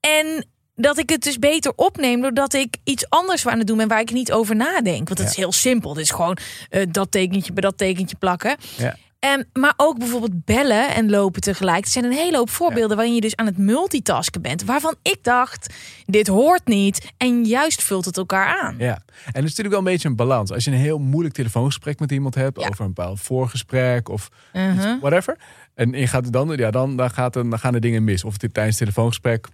[0.00, 3.88] En dat ik het dus beter opneem doordat ik iets anders aan het doen ben
[3.88, 5.08] waar ik niet over nadenk.
[5.08, 5.24] Want het Ja.
[5.26, 5.90] is heel simpel.
[5.90, 6.36] Het is gewoon
[6.70, 8.56] eh, dat tekentje bij dat tekentje plakken.
[8.76, 8.96] Ja.
[9.24, 11.84] En, maar ook bijvoorbeeld bellen en lopen tegelijk.
[11.84, 14.64] Er zijn een hele hoop voorbeelden waarin je dus aan het multitasken bent.
[14.64, 15.74] Waarvan ik dacht,
[16.06, 17.12] dit hoort niet.
[17.16, 18.74] En juist vult het elkaar aan.
[18.78, 20.52] Ja, en het is natuurlijk wel een beetje een balans.
[20.52, 22.68] Als je een heel moeilijk telefoongesprek met iemand hebt, Ja.
[22.68, 25.36] over een bepaald voorgesprek of iets, whatever.
[25.74, 28.24] En je gaat het dan, ja, dan, dan, gaat dan gaan er dingen mis.
[28.24, 29.48] Of het tijdens het telefoongesprek,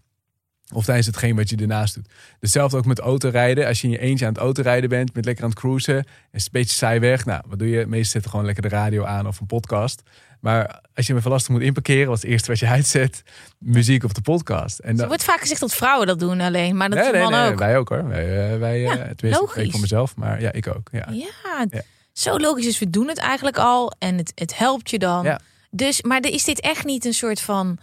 [0.72, 2.06] of tijdens hetgeen wat je ernaast doet.
[2.40, 3.66] Hetzelfde ook met autorijden.
[3.66, 6.04] Als je in je eentje aan het autorijden bent, met lekker aan het cruisen, is
[6.32, 7.24] het een beetje saai weg.
[7.24, 7.86] Nou, wat doe je?
[7.86, 10.02] Meestal zet je gewoon lekker de radio aan of een podcast.
[10.40, 13.22] Maar als je me verlasting moet inparkeren, was het eerste wat je uitzet,
[13.58, 14.78] muziek of de podcast.
[14.78, 16.76] En Er dan, wordt vaak gezegd dat vrouwen dat doen alleen.
[16.76, 17.58] Maar dat nee, nee, nee, ook.
[17.58, 18.08] wij ook hoor.
[18.08, 19.64] Wij, eh, wij Ja, eh, tenminste, logisch.
[19.64, 20.88] ik voor mezelf, maar ja, ik ook.
[20.92, 21.06] Ja.
[21.10, 21.82] Ja, Ja.
[22.12, 22.78] zo logisch is.
[22.78, 23.92] We doen het eigenlijk al.
[23.98, 25.24] En het, het helpt je dan.
[25.24, 25.40] Ja.
[25.70, 27.78] Dus, maar is dit echt niet een soort van...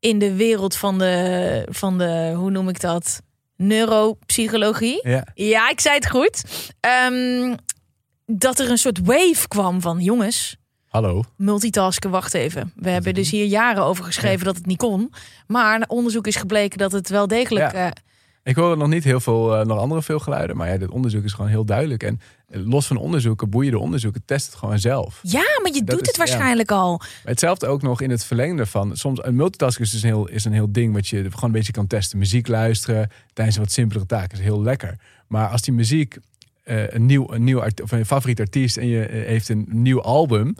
[0.00, 3.20] In de wereld van de, van de hoe noem ik dat?
[3.56, 5.08] Neuropsychologie.
[5.08, 5.26] Ja.
[5.34, 6.42] Ja, ik zei het goed.
[6.80, 7.54] Ehm,
[8.26, 10.56] dat er een soort wave kwam van jongens,
[10.88, 11.22] Hallo.
[11.36, 12.72] multitasken, wacht even.
[12.76, 15.12] We hebben dus hier jaren over geschreven dat het niet kon.
[15.46, 17.72] Maar onderzoek is gebleken dat het wel degelijk...
[17.72, 17.86] Ja.
[17.86, 17.92] eh,
[18.42, 21.24] Ik hoor nog niet heel veel eh, nog andere veel geluiden, maar ja, dit onderzoek
[21.24, 22.02] is gewoon heel duidelijk.
[22.02, 25.18] En eh, los van onderzoeken, boeiende onderzoeken, test het gewoon zelf.
[25.22, 26.96] ja, maar je Dat doet is- het waarschijnlijk al.
[26.98, 28.96] Maar hetzelfde ook nog in het verlengde van.
[28.96, 31.52] Soms een multitasking is dus een heel, is een heel ding wat je gewoon een
[31.52, 32.18] beetje kan testen.
[32.18, 34.96] Muziek luisteren tijdens een wat simpelere taken is heel lekker.
[35.26, 36.16] Maar als die muziek
[36.64, 40.02] eh, een nieuw, een nieuw art- of een favoriet artiest en je heeft een nieuw
[40.02, 40.54] album,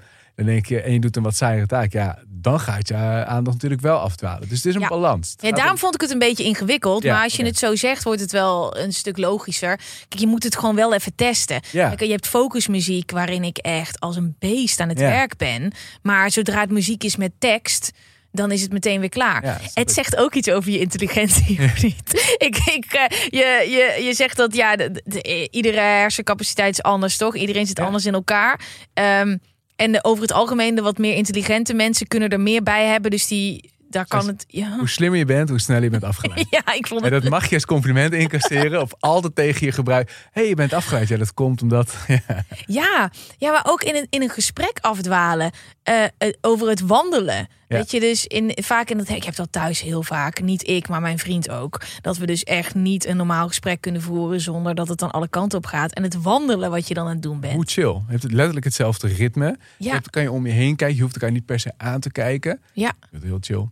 [0.45, 3.23] dan denk je en je doet een wat saaiere taak, ja, dan gaat je eh,
[3.23, 4.49] aandacht natuurlijk wel afdwalen.
[4.49, 4.89] Dus het is een Ja.
[4.89, 5.35] balans.
[5.39, 7.03] Ja, daarom om- vond ik het een beetje ingewikkeld.
[7.03, 9.77] Ja, maar als je het zo zegt, wordt het wel een stuk logischer.
[10.09, 11.61] Kijk, je moet het gewoon wel even testen.
[11.73, 11.89] Ja.
[11.89, 15.73] Kijk, je hebt focusmuziek waarin ik echt als een beest aan het werk ben.
[16.03, 17.91] Maar zodra het muziek is met tekst,
[18.33, 19.45] dan is het meteen weer klaar.
[19.45, 22.35] Ja, het zegt ook iets over je intelligentie, of niet?
[22.39, 23.67] ik, ik, eh, je,
[23.97, 27.37] je, je zegt dat ja, de, de- iedere hersencapaciteit is anders, toch?
[27.37, 27.85] Iedereen zit Ja.
[27.85, 28.61] anders in elkaar.
[28.95, 29.37] Ehm,
[29.81, 33.11] en de, over het algemeen, de wat meer intelligente mensen kunnen er meer bij hebben.
[33.11, 34.45] Dus die, daar kan het...
[34.49, 34.77] Ja.
[34.79, 36.47] Hoe slimmer je bent, hoe sneller je bent afgeleid.
[36.65, 37.23] Ja, ik vond En het.
[37.23, 40.15] dat mag je als compliment incasseren of altijd tegen je gebruiken.
[40.15, 41.09] Hé, hey, je bent afgeleid.
[41.09, 41.95] Ja, dat komt omdat...
[42.07, 42.21] Ja.
[42.67, 45.51] Ja, ja maar ook in een, in een gesprek afdwalen
[45.83, 47.49] eh, eh, over het wandelen.
[47.71, 47.77] Ja.
[47.79, 49.09] Dat je dus in, vaak in het.
[49.09, 51.81] Ik heb dat thuis heel vaak, niet ik, maar mijn vriend ook.
[52.01, 55.29] Dat we dus echt niet een normaal gesprek kunnen voeren zonder dat het dan alle
[55.29, 55.93] kanten op gaat.
[55.93, 57.55] En het wandelen wat je dan aan het doen bent.
[57.55, 58.01] Hoe chill.
[58.07, 59.57] Heeft het letterlijk hetzelfde ritme.
[59.79, 59.93] Je Ja.
[59.93, 60.97] hebt- kan je om je heen kijken.
[60.97, 62.61] Je hoeft elkaar niet per se aan te kijken.
[62.73, 62.93] Ja.
[63.11, 63.69] Dat is heel chill.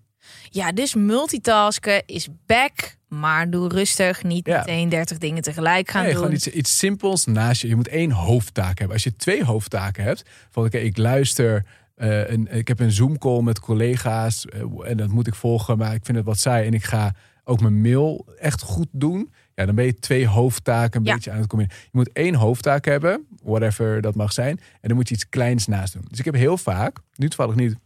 [0.50, 2.96] ja, dus multitasken is back.
[3.08, 4.58] Maar doe rustig, niet Ja.
[4.58, 6.20] meteen 30 dingen tegelijk gaan Nee, doen.
[6.20, 7.68] gewoon iets, iets simpels naast je.
[7.68, 8.96] Je moet één hoofdtaak hebben.
[8.96, 10.22] Als je twee hoofdtaken hebt.
[10.50, 11.64] Van oké, ik luister.
[11.98, 14.46] Eh, een, ik heb een Zoom call met collega's.
[14.46, 15.78] eh, en dat moet ik volgen.
[15.78, 16.66] Maar ik vind het wat saai.
[16.66, 19.32] En ik ga ook mijn mail echt goed doen.
[19.54, 21.14] Ja, dan ben je twee hoofdtaken een Ja.
[21.14, 21.80] beetje aan het combineren.
[21.82, 23.26] Je moet één hoofdtaak hebben.
[23.42, 24.58] Whatever dat mag zijn.
[24.80, 26.04] En dan moet je iets kleins naast doen.
[26.08, 27.76] Dus ik heb heel vaak, nu toevallig niet,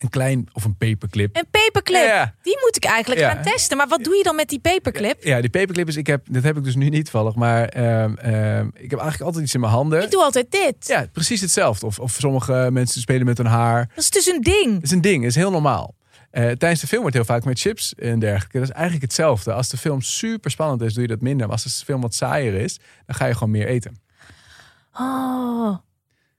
[0.00, 1.36] een klein of een paperclip.
[1.36, 2.34] Een paperclip, Ja.
[2.42, 3.30] die moet ik eigenlijk Ja.
[3.30, 3.76] gaan testen.
[3.76, 5.24] Maar wat doe je dan met die paperclip?
[5.24, 7.34] Ja, die paperclip is, ik heb, dat heb ik dus nu niet toevallig.
[7.34, 10.02] Maar ehm, ehm, ik heb eigenlijk altijd iets in mijn handen.
[10.02, 10.86] Ik doe altijd dit.
[10.86, 11.86] Ja, precies hetzelfde.
[11.86, 13.88] Of, of sommige mensen spelen met hun haar.
[13.94, 14.74] Dat is dus een ding.
[14.74, 15.94] Dat is een ding, dat is heel normaal.
[16.30, 18.58] Eh, tijdens de film wordt heel vaak met chips en dergelijke.
[18.58, 19.52] Dat is eigenlijk hetzelfde.
[19.52, 21.46] Als de film super spannend is, doe je dat minder.
[21.46, 23.98] Maar als de film wat saaier is, dan ga je gewoon meer eten.
[24.92, 25.76] Oh,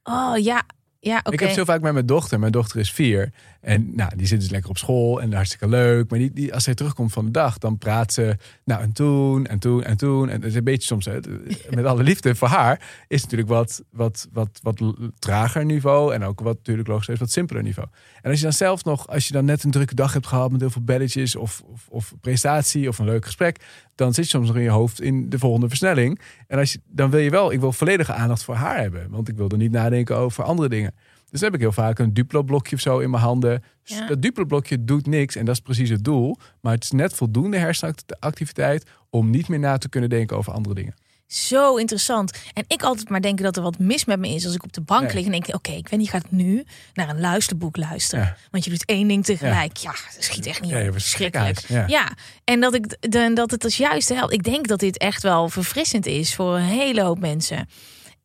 [0.03, 0.63] oh ja,
[1.01, 1.21] ja.
[1.29, 2.39] Ik heb zo vaak met mijn dochter.
[2.39, 3.31] Mijn dochter is vier.
[3.61, 6.09] En nou, die zit dus lekker op school en hartstikke leuk.
[6.09, 8.37] Maar die, die, als zij terugkomt van de dag, dan praat ze.
[8.65, 10.29] Nou, en toen, en toen, en toen.
[10.29, 11.09] En het is een beetje soms,
[11.75, 14.81] met alle liefde voor haar, is natuurlijk wat, wat, wat, wat
[15.19, 16.13] trager niveau.
[16.13, 17.87] En ook wat natuurlijk logisch is, wat simpeler niveau.
[18.21, 20.51] En als je dan zelf nog, als je dan net een drukke dag hebt gehad
[20.51, 23.59] met heel veel belletjes of, of, of presentatie of een leuk gesprek,
[23.95, 26.19] dan zit je soms nog in je hoofd in de volgende versnelling.
[26.47, 29.09] En als je, dan wil je wel, ik wil volledige aandacht voor haar hebben.
[29.09, 30.93] Want ik wil er niet nadenken over andere dingen.
[31.31, 33.63] Dus heb ik heel vaak een Duplo-blokje of zo in mijn handen.
[33.83, 34.07] Ja.
[34.07, 36.37] Dat Duplo-blokje doet niks en dat is precies het doel.
[36.61, 40.75] Maar het is net voldoende hersenactiviteit om niet meer na te kunnen denken over andere
[40.75, 40.93] dingen.
[41.27, 42.37] Zo interessant.
[42.53, 44.73] En ik altijd maar denken dat er wat mis met me is als ik op
[44.73, 45.13] de bank Nee.
[45.13, 46.63] lig en denk: oké, ik weet niet, gaat nu
[46.93, 48.25] naar een luisterboek luisteren.
[48.25, 48.37] Ja.
[48.51, 49.77] Want je doet één ding tegelijk.
[49.77, 51.59] Ja, dat schiet echt niet Ja, Verschrikkelijk.
[51.87, 52.11] Ja.
[52.43, 54.33] en dat, ik, de, dat het als juist helpt.
[54.33, 57.67] Ik denk dat dit echt wel verfrissend is voor een hele hoop mensen.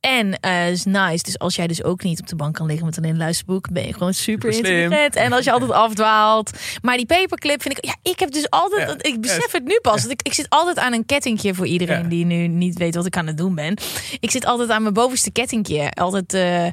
[0.01, 1.23] En eh is nice.
[1.25, 3.71] Dus als jij dus ook niet op de bank kan liggen met alleen een luisterboek,
[3.73, 5.17] ben je gewoon super Super intelligent.
[5.17, 6.51] En als je altijd afdwaalt.
[6.83, 7.85] Maar die paperclip vind ik.
[7.85, 8.89] Ja, ik heb dus altijd.
[9.03, 9.11] Ja.
[9.11, 10.03] Ik besef het nu pas.
[10.03, 12.09] dat Ik, ik zit altijd aan een kettingje voor iedereen Ja.
[12.09, 13.77] die nu niet weet wat ik aan het doen ben.
[14.21, 15.91] Ik zit altijd aan mijn bovenste kettingje.
[15.91, 16.35] Altijd.
[16.35, 16.67] eh,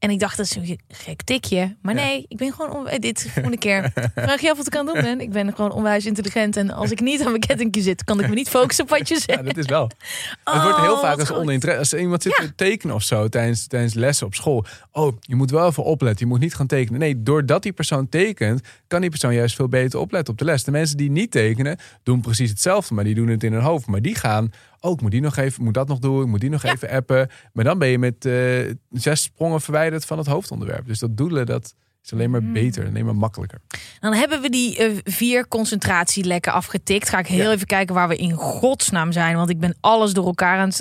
[0.00, 1.76] En ik dacht, dat is een gek tikje.
[1.82, 2.02] Maar Ja.
[2.04, 2.72] nee, ik ben gewoon...
[2.72, 2.88] On...
[2.88, 5.20] eh, Dit volgende keer vraag je af wat ik kan doen ben.
[5.20, 6.56] Ik ben gewoon onwijs intelligent.
[6.56, 9.08] En als ik niet aan mijn kettingje zit, kan ik me niet focussen op wat
[9.08, 9.44] je Ja, zegt.
[9.44, 9.82] dat is wel.
[10.44, 11.78] het wordt heel Oh, vaak als oninteresse.
[11.96, 14.64] Als iemand zit te tekenen of zo tijdens, tijdens lessen op school.
[14.92, 16.26] Oh, je moet wel even opletten.
[16.26, 17.00] Je moet niet gaan tekenen.
[17.00, 20.64] Nee, doordat die persoon tekent, kan die persoon juist veel beter opletten op de les.
[20.64, 23.86] De mensen die niet tekenen, doen precies hetzelfde, maar die doen het in hun hoofd.
[23.86, 24.50] Maar die gaan,
[24.80, 26.72] oh, ik moet die nog even, moet dat nog doen, ik moet die nog Ja.
[26.72, 27.28] even appen.
[27.52, 30.86] Maar dan ben je met eh, zes sprongen verwijderd van het hoofdonderwerp.
[30.86, 31.74] Dus dat doelen, dat
[32.04, 32.52] is alleen maar Mm.
[32.52, 33.60] beter, alleen maar makkelijker.
[34.00, 37.08] Dan hebben we die eh, vier concentratielekken afgetikt.
[37.08, 37.52] Ga ik heel Ja.
[37.54, 39.36] even kijken waar we in godsnaam zijn.
[39.36, 40.80] Want ik ben alles door elkaar aan het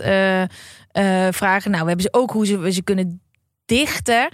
[0.91, 1.71] eh, vragen.
[1.71, 3.21] Nou, we hebben ze ook hoe ze, we ze kunnen
[3.65, 4.29] dichten.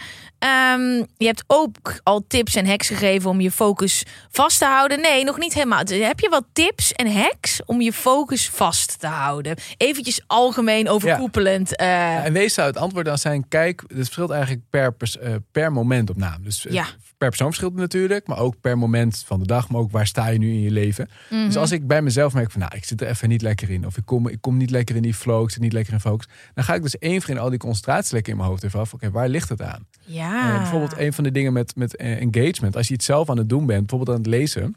[0.46, 5.02] Ehm, je hebt ook al tips en hacks gegeven om je focus vast te houden.
[5.02, 5.84] Nee, nog niet helemaal.
[5.88, 9.56] Heb je wat tips en hacks om je focus vast te houden?
[9.78, 11.76] Eventjes algemeen overkoepelend.
[11.76, 15.18] eh, Ja, en wees zou het antwoord dan zijn: kijk, het verschilt eigenlijk per, pers-
[15.18, 16.44] eh, per momentopname.
[16.44, 16.86] Dus eh, Ja.
[17.18, 20.08] per persoon verschilt het natuurlijk, maar ook per moment van de dag, maar ook waar
[20.08, 21.10] sta je nu in je leven.
[21.30, 21.46] mhm.
[21.46, 23.86] Dus als ik bij mezelf merk van, nou, ik zit er even niet lekker in,
[23.86, 26.00] of ik kom, ik kom niet lekker in die flow, ik zit niet lekker in
[26.00, 28.80] focus, dan ga ik dus één voor één al die concentratielekken in mijn hoofd even
[28.80, 28.94] af.
[28.94, 29.88] Oké, waar ligt het aan?
[30.06, 30.35] ja.
[30.44, 32.76] Eh, bijvoorbeeld een van de dingen met, met eh, engagement.
[32.76, 34.76] Als je het zelf aan het doen bent, bijvoorbeeld aan het lezen.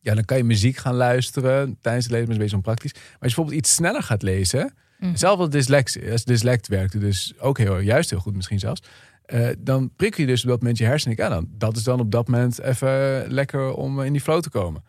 [0.00, 2.28] Ja, dan kan je muziek gaan luisteren tijdens het lezen.
[2.28, 2.92] Is een beetje onpraktisch.
[2.92, 4.74] Maar als je bijvoorbeeld iets sneller gaat lezen.
[4.98, 5.16] Mhm.
[5.16, 8.82] Zelf als dyslect, als dyslect werkte dus ook heel, juist heel goed misschien zelfs.
[9.26, 11.16] eh, dan prik je dus op dat moment je hersenen.
[11.16, 14.50] Ja, dan, dat is dan op dat moment even lekker om in die flow te
[14.50, 14.84] komen.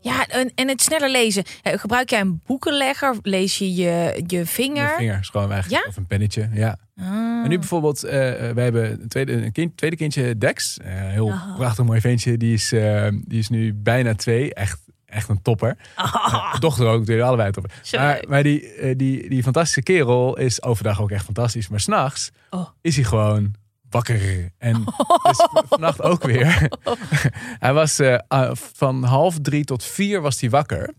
[0.00, 1.44] Ja, en, en het sneller lezen.
[1.62, 3.16] Eh, Gebruik jij een boekenlegger?
[3.22, 4.84] Lees je je, je vinger?
[4.84, 5.82] Mijn vinger is gewoon eigenlijk.
[5.84, 5.88] Ja?
[5.90, 6.78] Of een pennetje, ja.
[7.00, 7.06] Ah.
[7.42, 10.78] En nu bijvoorbeeld, eh, eh, wij hebben een tweede, een kind, tweede kindje, Dex.
[10.84, 11.56] Heel Oh.
[11.56, 12.36] prachtig mooi ventje.
[12.36, 12.68] Die is,
[13.24, 14.54] die is nu bijna twee.
[14.54, 15.76] Echt, echt een topper.
[16.52, 17.72] De dochter ook, natuurlijk allebei topper.
[18.28, 21.68] Maar, die, die, die fantastische kerel is overdag ook echt fantastisch.
[21.68, 22.68] Maar s'nachts Oh.
[22.80, 23.54] is hij gewoon
[23.90, 24.52] wakker.
[24.58, 24.84] En
[25.22, 26.68] dus vannacht ook weer.
[27.64, 30.92] hij was eh, ah, van half drie tot vier was hij wakker.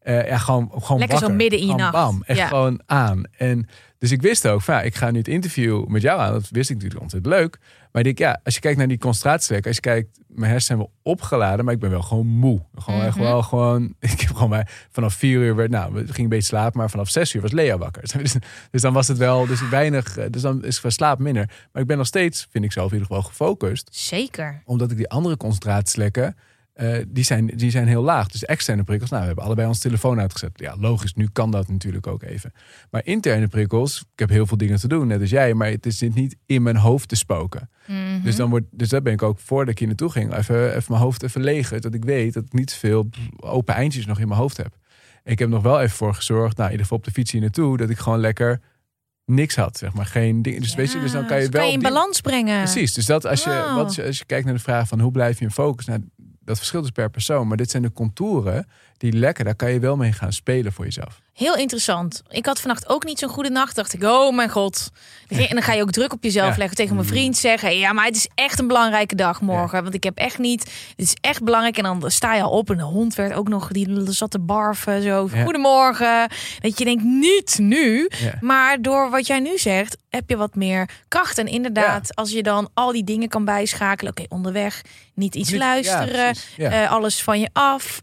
[0.00, 1.36] Eh, ja, gewoon, gewoon Lekker zo wakker.
[1.42, 1.92] midden in je nacht.
[1.92, 2.46] Bam, echt Ja.
[2.46, 3.22] gewoon aan.
[3.36, 3.68] En
[4.02, 6.32] dus ik wist ook van, ja, ik ga nu het interview met jou aan.
[6.32, 7.58] Dat wist ik natuurlijk ontzettend leuk.
[7.92, 10.60] Maar ik denk, ja, als je kijkt naar die concentratielek, als je kijkt, mijn hersenen
[10.62, 12.62] zijn wel opgeladen, maar ik ben wel gewoon moe.
[12.74, 13.24] Gewoon echt Mhm.
[13.24, 16.44] wel gewoon, ik heb gewoon maar vanaf vier uur werd, nou, we gingen een beetje
[16.46, 18.02] slapen, maar vanaf zes uur was Lea wakker.
[18.22, 18.36] Dus,
[18.70, 21.50] dus dan was het wel, dus weinig, eh, dus dan is het slaap minder.
[21.72, 24.62] Maar ik ben nog steeds, vind ik zelf in ieder geval, gefocust, Zeker.
[24.64, 26.36] omdat ik die andere concentratielekken,
[26.72, 28.28] eh, die, zijn, die zijn heel laag.
[28.28, 30.50] Dus externe prikkels, nou, we hebben allebei ons telefoon uitgezet.
[30.54, 32.52] Ja, logisch, nu kan dat natuurlijk ook even.
[32.90, 35.86] Maar interne prikkels, ik heb heel veel dingen te doen, net als jij, maar het
[35.88, 37.70] zit niet in mijn hoofd te spoken.
[37.86, 38.22] Mhm.
[38.22, 40.84] Dus, dan wordt, dus daar ben ik ook voordat ik hier naartoe ging, even, even
[40.88, 41.68] mijn hoofd even leeg.
[41.80, 44.76] Dat ik weet dat ik niet veel open eindjes nog in mijn hoofd heb.
[45.24, 47.40] Ik heb nog wel even voor gezorgd, nou, in ieder geval op de fiets hier
[47.40, 48.60] naartoe, dat ik gewoon lekker
[49.24, 50.06] niks had, zeg maar.
[50.06, 50.60] Geen ding.
[50.60, 51.60] Dus, weet je, dus dan kan je dus wel.
[51.60, 52.62] kan je in die- balans brengen.
[52.62, 52.94] Precies.
[52.94, 53.74] Dus dat als je, Wow.
[53.76, 56.00] wat, als je kijkt naar de vraag van hoe blijf je in focus, nou,
[56.44, 57.48] dat verschilt dus per persoon.
[57.48, 58.66] Maar dit zijn de contouren
[59.02, 61.20] die lekker, daar kan je wel mee gaan spelen voor jezelf.
[61.32, 62.22] Heel interessant.
[62.28, 63.76] Ik had vannacht ook niet zo'n goede nacht.
[63.76, 64.90] Dacht ik, oh mijn god.
[65.28, 66.56] En dan ga je ook druk op jezelf Ja.
[66.58, 66.76] leggen.
[66.76, 67.78] Tegen mijn vriend zeggen.
[67.78, 69.82] Ja, maar het is echt een belangrijke dag morgen.
[69.82, 70.62] Want ik heb echt niet.
[70.96, 71.76] Het is echt belangrijk.
[71.76, 72.70] En dan sta je al op.
[72.70, 73.68] En de hond werd ook nog.
[73.68, 75.02] Die zat te barven.
[75.02, 75.28] Zo.
[75.32, 75.42] Ja.
[75.42, 76.28] Goedemorgen.
[76.60, 78.08] Dat je denkt, niet nu.
[78.40, 81.38] Maar door wat jij nu zegt, heb je wat meer kracht.
[81.38, 84.12] En inderdaad, als je dan al die dingen kan bijschakelen.
[84.12, 84.82] Oké, onderweg
[85.14, 86.34] niet iets Niet- luisteren.
[86.56, 87.98] Eh, alles van je af.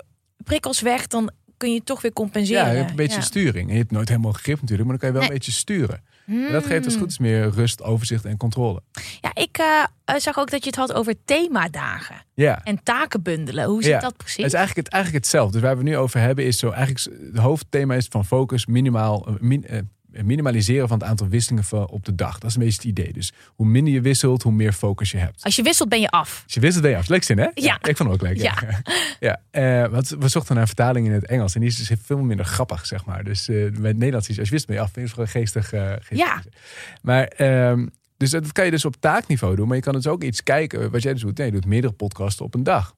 [0.50, 1.08] Prikkels weg.
[1.08, 2.64] Dan kun je toch weer compenseren.
[2.66, 3.22] ja, je hebt een beetje Ja.
[3.22, 3.68] sturing.
[3.68, 5.32] En je hebt nooit helemaal grip natuurlijk, maar dan kan je wel Nee.
[5.32, 6.04] een beetje sturen.
[6.26, 7.00] En dat geeft als het Hmm.
[7.02, 8.82] goed is meer rust, overzicht en controle.
[9.22, 12.64] Ja, ik eh, zag ook dat je het had over themadagen Ja.
[12.64, 13.66] en taken bundelen.
[13.66, 14.00] Hoe zit Ja.
[14.00, 14.36] dat precies?
[14.38, 15.52] Het is eigenlijk, het, eigenlijk hetzelfde.
[15.54, 18.66] Dus waar we het nu over hebben is zo eigenlijk het hoofdthema is van focus
[18.66, 19.80] minimaal eh, min- eh,
[20.12, 22.40] minimaliseren van het aantal wisselingen op de dag.
[22.40, 23.14] Dat is een beetje het idee.
[23.14, 25.44] Dus hoe minder je wisselt, hoe meer focus je hebt.
[25.44, 26.42] Als je wisselt ben je af.
[26.44, 27.08] Als je wisselt, ben je af.
[27.08, 27.48] Leuk zin, hè?
[27.54, 27.80] Ja.
[27.84, 28.38] Ik vond het ook leuk.
[28.38, 28.82] Ja.
[29.20, 29.42] ja.
[29.84, 31.54] eh, want we zochten naar vertaling in het Engels.
[31.56, 33.24] En die is dus veel minder grappig, zeg maar.
[33.24, 34.92] Dus eh, met het Nederlands is als je wisselt, ben je af.
[34.92, 35.74] Vind gewoon geestig.
[35.74, 36.18] eh, geestig.
[36.18, 36.44] Ja.
[37.02, 37.88] Maar, ehm,
[38.18, 39.68] dus dat kan je dus op taakniveau doen.
[39.68, 40.92] Maar je kan dus ook iets kijken.
[40.92, 41.38] Wat jij dus doet.
[41.38, 42.98] Nee, je doet meerdere podcasten op een dag.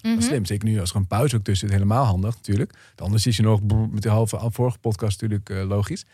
[0.00, 0.20] Dat Mhm.
[0.20, 0.44] is slim.
[0.44, 1.76] Zeker nu als er een pauze ook tussen zit.
[1.76, 2.72] Helemaal handig natuurlijk.
[2.96, 6.04] Anders is je nog met de halve vorige podcast natuurlijk logisch.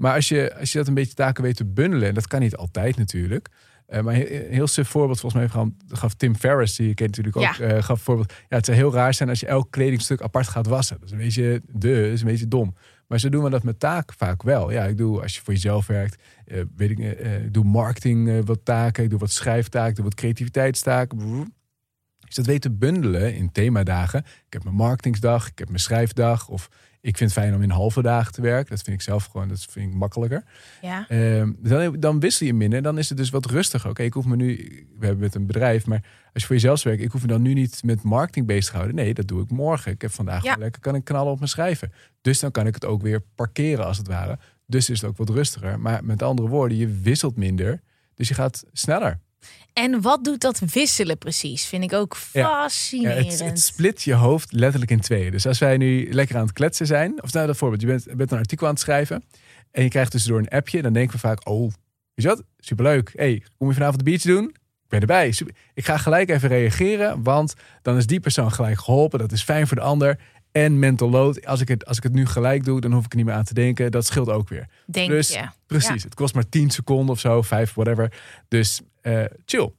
[0.00, 2.08] Maar als je, als je dat een beetje taken weet te bundelen.
[2.08, 3.48] En dat kan niet altijd natuurlijk.
[3.86, 6.76] Eh, maar een heel suf voorbeeld volgens mij gaf, gaf Tim Ferriss.
[6.76, 7.68] Die je kent natuurlijk ook.
[7.68, 8.32] Eh, gaf voorbeeld.
[8.48, 10.96] Ja, het zou heel raar zijn als je elk kledingstuk apart gaat wassen.
[10.96, 12.74] Dat is een beetje de, dat is een beetje dom.
[13.06, 14.70] Maar zo doen we dat met taak vaak wel.
[14.70, 18.64] Ja, ik doe als je voor jezelf werkt, eh, weet ik, ik doe marketing wat
[18.64, 21.18] taken, ik doe wat schrijftaken, ik doe wat creativiteitstaken.
[22.18, 24.20] je dat weet te bundelen in themadagen.
[24.20, 26.48] Ik heb mijn marketingsdag, ik heb mijn schrijfdag.
[26.48, 26.68] Of
[27.00, 28.70] ik vind het fijn om in halve dagen te werken.
[28.70, 30.44] Dat vind ik zelf gewoon, dat vind ik makkelijker.
[30.82, 31.08] Ja.
[31.08, 32.82] Ehm, dan, dan wissel je minder.
[32.82, 33.90] Dan is het dus wat rustiger.
[33.90, 34.56] Oké, ik hoef me nu,
[34.98, 37.42] we hebben met een bedrijf, maar als je voor jezelf werkt, ik hoef me dan
[37.42, 38.94] nu niet met marketing bezig te houden.
[38.96, 39.92] Nee, dat doe ik morgen.
[39.92, 40.56] Ik heb vandaag Ja.
[40.58, 41.92] lekker, kan ik knallen op mijn schrijven.
[42.20, 44.38] Dus dan kan ik het ook weer parkeren als het ware.
[44.66, 45.80] Dus is het ook wat rustiger.
[45.80, 47.80] Maar met andere woorden, je wisselt minder.
[48.14, 49.18] Dus je gaat sneller.
[49.72, 51.64] En wat doet dat wisselen precies?
[51.66, 52.46] Vind ik ook Ja.
[52.62, 53.30] fascinerend.
[53.30, 55.30] het, het split je hoofd letterlijk in tweeën.
[55.30, 58.16] Dus als wij nu lekker aan het kletsen zijn, of nou dat voorbeeld, je bent,
[58.16, 59.24] bent een artikel aan het schrijven
[59.70, 61.72] en je krijgt tussendoor een appje, dan denken we vaak, oh, weet
[62.14, 63.12] je wat, superleuk.
[63.16, 64.44] hey, kom je vanavond de beach doen?
[64.84, 65.32] Ik ben erbij.
[65.32, 65.54] Super.
[65.74, 69.18] Ik ga gelijk even reageren, want dan is die persoon gelijk geholpen.
[69.18, 70.18] Dat is fijn voor de ander.
[70.52, 71.46] En mental load.
[71.46, 73.34] Als ik het, als ik het nu gelijk doe, dan hoef ik er niet meer
[73.34, 73.90] aan te denken.
[73.90, 74.66] Dat scheelt ook weer.
[74.86, 75.48] Denk dus je.
[75.66, 78.12] precies, het kost maar 10 seconden of zo, 5, whatever.
[78.48, 79.72] Dus eh, chill.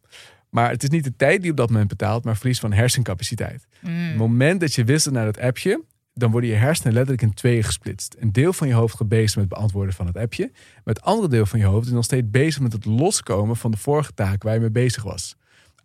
[0.49, 3.67] Maar het is niet de tijd die op dat moment betaalt, maar verlies van hersencapaciteit.
[3.80, 4.07] Mm.
[4.07, 7.63] Het moment dat je wisselt naar dat appje, dan worden je hersenen letterlijk in tweeën
[7.63, 8.15] gesplitst.
[8.19, 10.49] Een deel van je hoofd gaat bezig met het beantwoorden van het appje.
[10.53, 13.72] Maar het andere deel van je hoofd is nog steeds bezig met het loskomen van
[13.72, 15.36] de vorige taak waar je mee bezig was.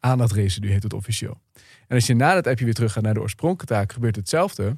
[0.01, 1.41] Aandachtresidu heet het officieel.
[1.89, 4.77] En als je na dat appje weer terug gaat naar de oorspronkelijke taak, gebeurt hetzelfde.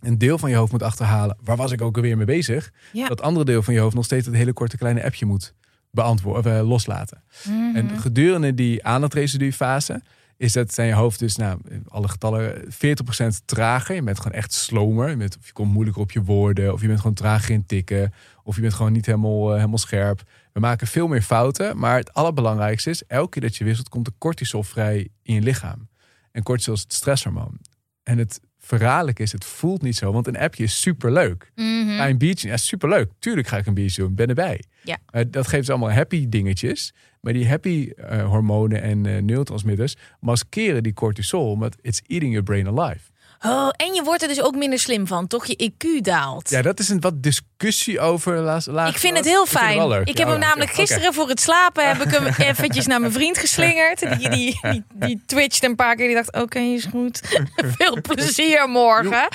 [0.00, 2.72] Een deel van je hoofd moet achterhalen, waar was ik ook alweer mee bezig?
[2.92, 3.08] Ja.
[3.08, 5.54] Dat andere deel van je hoofd nog steeds het hele korte kleine appje moet
[5.90, 7.22] beantwoorden, eh, loslaten.
[7.44, 7.76] Mhm.
[7.76, 10.02] En gedurende die aandachtresidu fase
[10.38, 13.94] is dat zijn je hoofd dus, nou, alle getallen, 40% trager.
[13.94, 15.10] Je bent gewoon echt slomer.
[15.10, 16.72] Je, bent, of je komt moeilijker op je woorden.
[16.72, 18.12] Of je bent gewoon trager in tikken.
[18.42, 20.22] Of je bent gewoon niet helemaal, eh, helemaal scherp.
[20.52, 21.78] We maken veel meer fouten.
[21.78, 25.40] Maar het allerbelangrijkste is, elke keer dat je wisselt, komt er cortisol vrij in je
[25.40, 25.88] lichaam.
[26.32, 27.58] En cortisol is het stresshormoon.
[28.02, 30.12] En het verraderlijk is, het voelt niet zo.
[30.12, 31.52] Want een appje is superleuk.
[31.54, 32.00] Mhm.
[32.00, 33.10] Een beach, ja, superleuk.
[33.18, 34.62] Tuurlijk ga ik een beach doen, ben erbij.
[34.82, 34.98] Ja.
[35.10, 36.94] Dat geeft dus allemaal happy dingetjes.
[37.20, 41.58] Maar die happy eh, hormonen en eh, neurotransmitters maskeren die cortisol.
[41.58, 43.00] Want it's eating your brain alive.
[43.44, 45.46] Oh, en je wordt er dus ook minder slim van, toch?
[45.46, 46.50] Je IQ daalt.
[46.50, 48.36] Ja, dat is een wat discussie over.
[48.38, 49.90] Laat, laat, Ik vind het heel fijn.
[50.04, 53.12] Ik Ja, heb hem namelijk gisteren voor het slapen heb ik hem eventjes naar mijn
[53.12, 54.18] vriend geslingerd.
[54.18, 56.06] Die, die, die, die twitchte een paar keer.
[56.06, 57.20] Die dacht, oké, is goed.
[57.78, 59.28] Veel plezier morgen.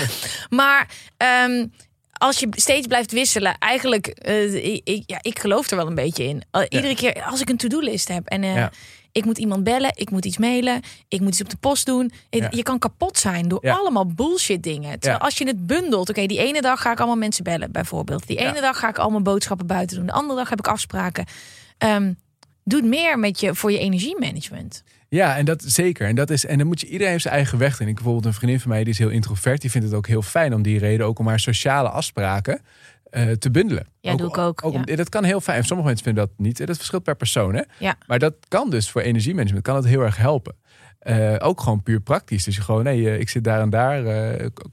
[0.49, 0.88] Maar
[1.18, 1.66] ehm,
[2.14, 6.24] als je steeds blijft wisselen, eigenlijk, eh, ik, ja, ik geloof er wel een beetje
[6.24, 6.43] in.
[6.51, 8.72] Uh, Iedere keer als ik een to-do-list heb en eh, Ja.
[9.14, 12.11] Ik moet iemand bellen, ik moet iets mailen, ik moet iets op de post doen.
[12.30, 12.47] Ja.
[12.51, 13.76] Je kan kapot zijn door Ja.
[13.76, 14.99] allemaal bullshit dingen.
[14.99, 18.28] Terwijl als je het bundelt, oké, die ene dag ga ik allemaal mensen bellen, bijvoorbeeld.
[18.28, 20.05] Die ene dag ga ik al mijn boodschappen buiten doen.
[20.05, 21.26] De andere dag heb ik afspraken.
[21.78, 22.11] Ehm
[22.64, 24.84] doe het meer met je, voor je energiemanagement.
[25.09, 26.07] Ja, en dat zeker.
[26.07, 27.88] En, dat is, en dan moet je iedereen heeft zijn eigen weg in.
[27.88, 29.61] Ik bijvoorbeeld een vriendin van mij die is heel introvert.
[29.61, 32.61] Die vindt het ook heel fijn om die reden ook om haar sociale afspraken
[33.14, 33.88] eh, te bundelen.
[33.99, 34.95] Ja, doe ik ook, ja.
[34.95, 35.64] Dat kan heel fijn.
[35.64, 36.68] Sommige mensen vinden dat niet.
[36.68, 37.53] Dat verschilt per persoon.
[37.55, 37.61] Hè?
[37.80, 37.95] Ja.
[38.07, 40.55] Maar dat kan dus voor energiemanagement kan het heel erg helpen.
[40.99, 42.43] Eh, ook gewoon puur praktisch.
[42.43, 44.03] Dus je gewoon, nee, eh, ik zit daar en daar,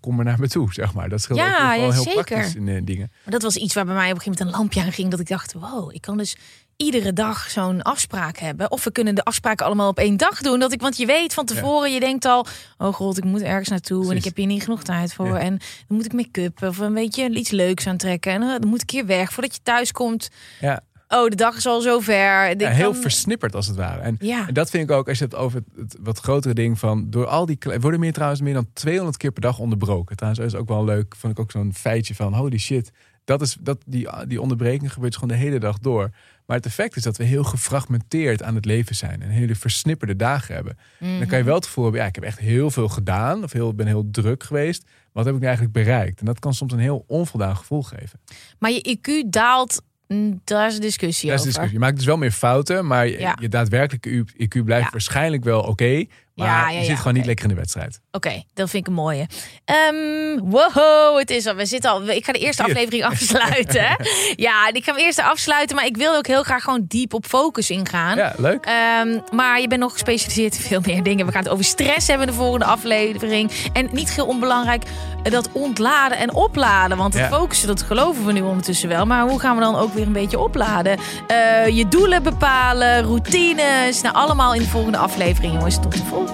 [0.00, 1.08] kom maar naar me toe, zeg maar.
[1.08, 2.24] Dat scheelt Ja, ook ja, heel zeker.
[2.24, 3.10] praktisch in dingen.
[3.24, 5.10] Maar dat was iets waar bij mij op een gegeven moment een lampje aan ging.
[5.10, 6.36] Dat ik dacht, wow, ik kan dus
[6.80, 8.70] iedere dag zo'n afspraak hebben.
[8.70, 10.58] Of we kunnen de afspraken allemaal op één dag doen.
[10.58, 12.46] Dat ik, want je weet van tevoren, je denkt al...
[12.78, 15.26] oh god, ik moet ergens naartoe en ik heb hier niet genoeg tijd voor.
[15.26, 15.38] Ja.
[15.38, 15.58] En
[15.88, 18.32] dan moet ik make-up of een beetje iets leuks aantrekken.
[18.32, 20.28] En dan moet ik hier weg voordat je thuis komt.
[20.60, 20.80] Ja,
[21.12, 22.14] Oh, de dag is al zover.
[22.60, 24.00] Ja, heel kan- versnipperd als het ware.
[24.00, 24.46] En, Ja.
[24.48, 27.10] en dat vind ik ook, als je het over het, het wat grotere ding van...
[27.10, 27.58] door al die...
[27.80, 30.16] worden meer trouwens meer dan 200 keer per dag onderbroken.
[30.16, 31.14] Trouwens, dat is ook wel leuk.
[31.16, 32.90] Vond ik ook zo'n feitje van, holy shit.
[33.24, 36.10] Dat is, dat, die, die onderbreking gebeurt gewoon de hele dag door.
[36.50, 39.22] Maar het effect is dat we heel gefragmenteerd aan het leven zijn.
[39.22, 40.76] En hele versnipperde dagen hebben.
[40.98, 41.36] Dan kan Mhm.
[41.36, 43.42] je wel het gevoel hebben, ja, ik heb echt heel veel gedaan.
[43.44, 44.84] Of heel, ben heel druk geweest.
[45.12, 46.20] Wat heb ik nu eigenlijk bereikt?
[46.20, 48.20] En dat kan soms een heel onvoldaan gevoel geven.
[48.58, 51.44] Maar je IQ daalt, mm, daar is een discussie Dat is over.
[51.52, 51.72] discussie.
[51.78, 52.86] Je maakt dus wel meer fouten.
[52.86, 53.36] Maar je, Ja.
[53.40, 54.90] je daadwerkelijke IQ blijft Ja.
[54.90, 56.04] waarschijnlijk wel oké.
[56.40, 58.00] Maar Ja, ja, je ja, zit gewoon niet lekker in de wedstrijd.
[58.12, 59.26] Oké, dat vind ik een mooie.
[59.64, 61.54] Ehm wow, het is al.
[61.54, 62.08] We zitten al.
[62.08, 63.96] Ik ga de eerste aflevering afsluiten.
[64.46, 67.26] ja, ik ga hem eerst afsluiten, maar ik wil ook heel graag gewoon diep op
[67.26, 68.16] focus ingaan.
[68.16, 68.64] Ja, leuk.
[68.66, 71.26] Ehm, maar je bent nog gespecialiseerd in veel meer dingen.
[71.26, 73.50] We gaan het over stress hebben in de volgende aflevering.
[73.72, 74.82] En niet heel onbelangrijk,
[75.22, 76.96] dat ontladen en opladen.
[76.96, 77.36] Want het Ja.
[77.38, 79.06] focussen, dat geloven we nu ondertussen wel.
[79.06, 80.98] Maar hoe gaan we dan ook weer een beetje opladen?
[81.26, 84.00] Eh, je doelen bepalen, routines.
[84.00, 85.74] Nou, allemaal in de volgende aflevering, jongens.
[85.80, 86.29] Tot de volgende.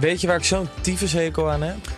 [0.00, 1.97] Weet je waar ik zo'n tyfushekel aan heb?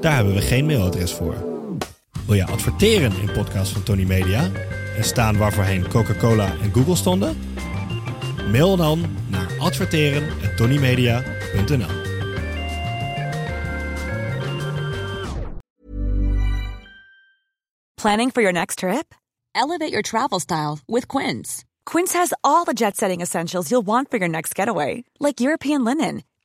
[0.00, 1.34] Daar hebben we geen mailadres voor.
[2.26, 4.50] Wil je adverteren in podcasts van Tony Media
[4.96, 7.38] en staan waarvoorheen Coca-Cola en Google stonden?
[8.50, 11.98] Mail dan naar adverteren@tonymedia.nl.
[17.94, 19.18] Planning for your next trip?
[19.52, 21.64] Elevate your travel style with Quince.
[21.84, 25.82] Quince has all the jet setting essentials you'll want for your next getaway, like European
[25.82, 26.22] linen,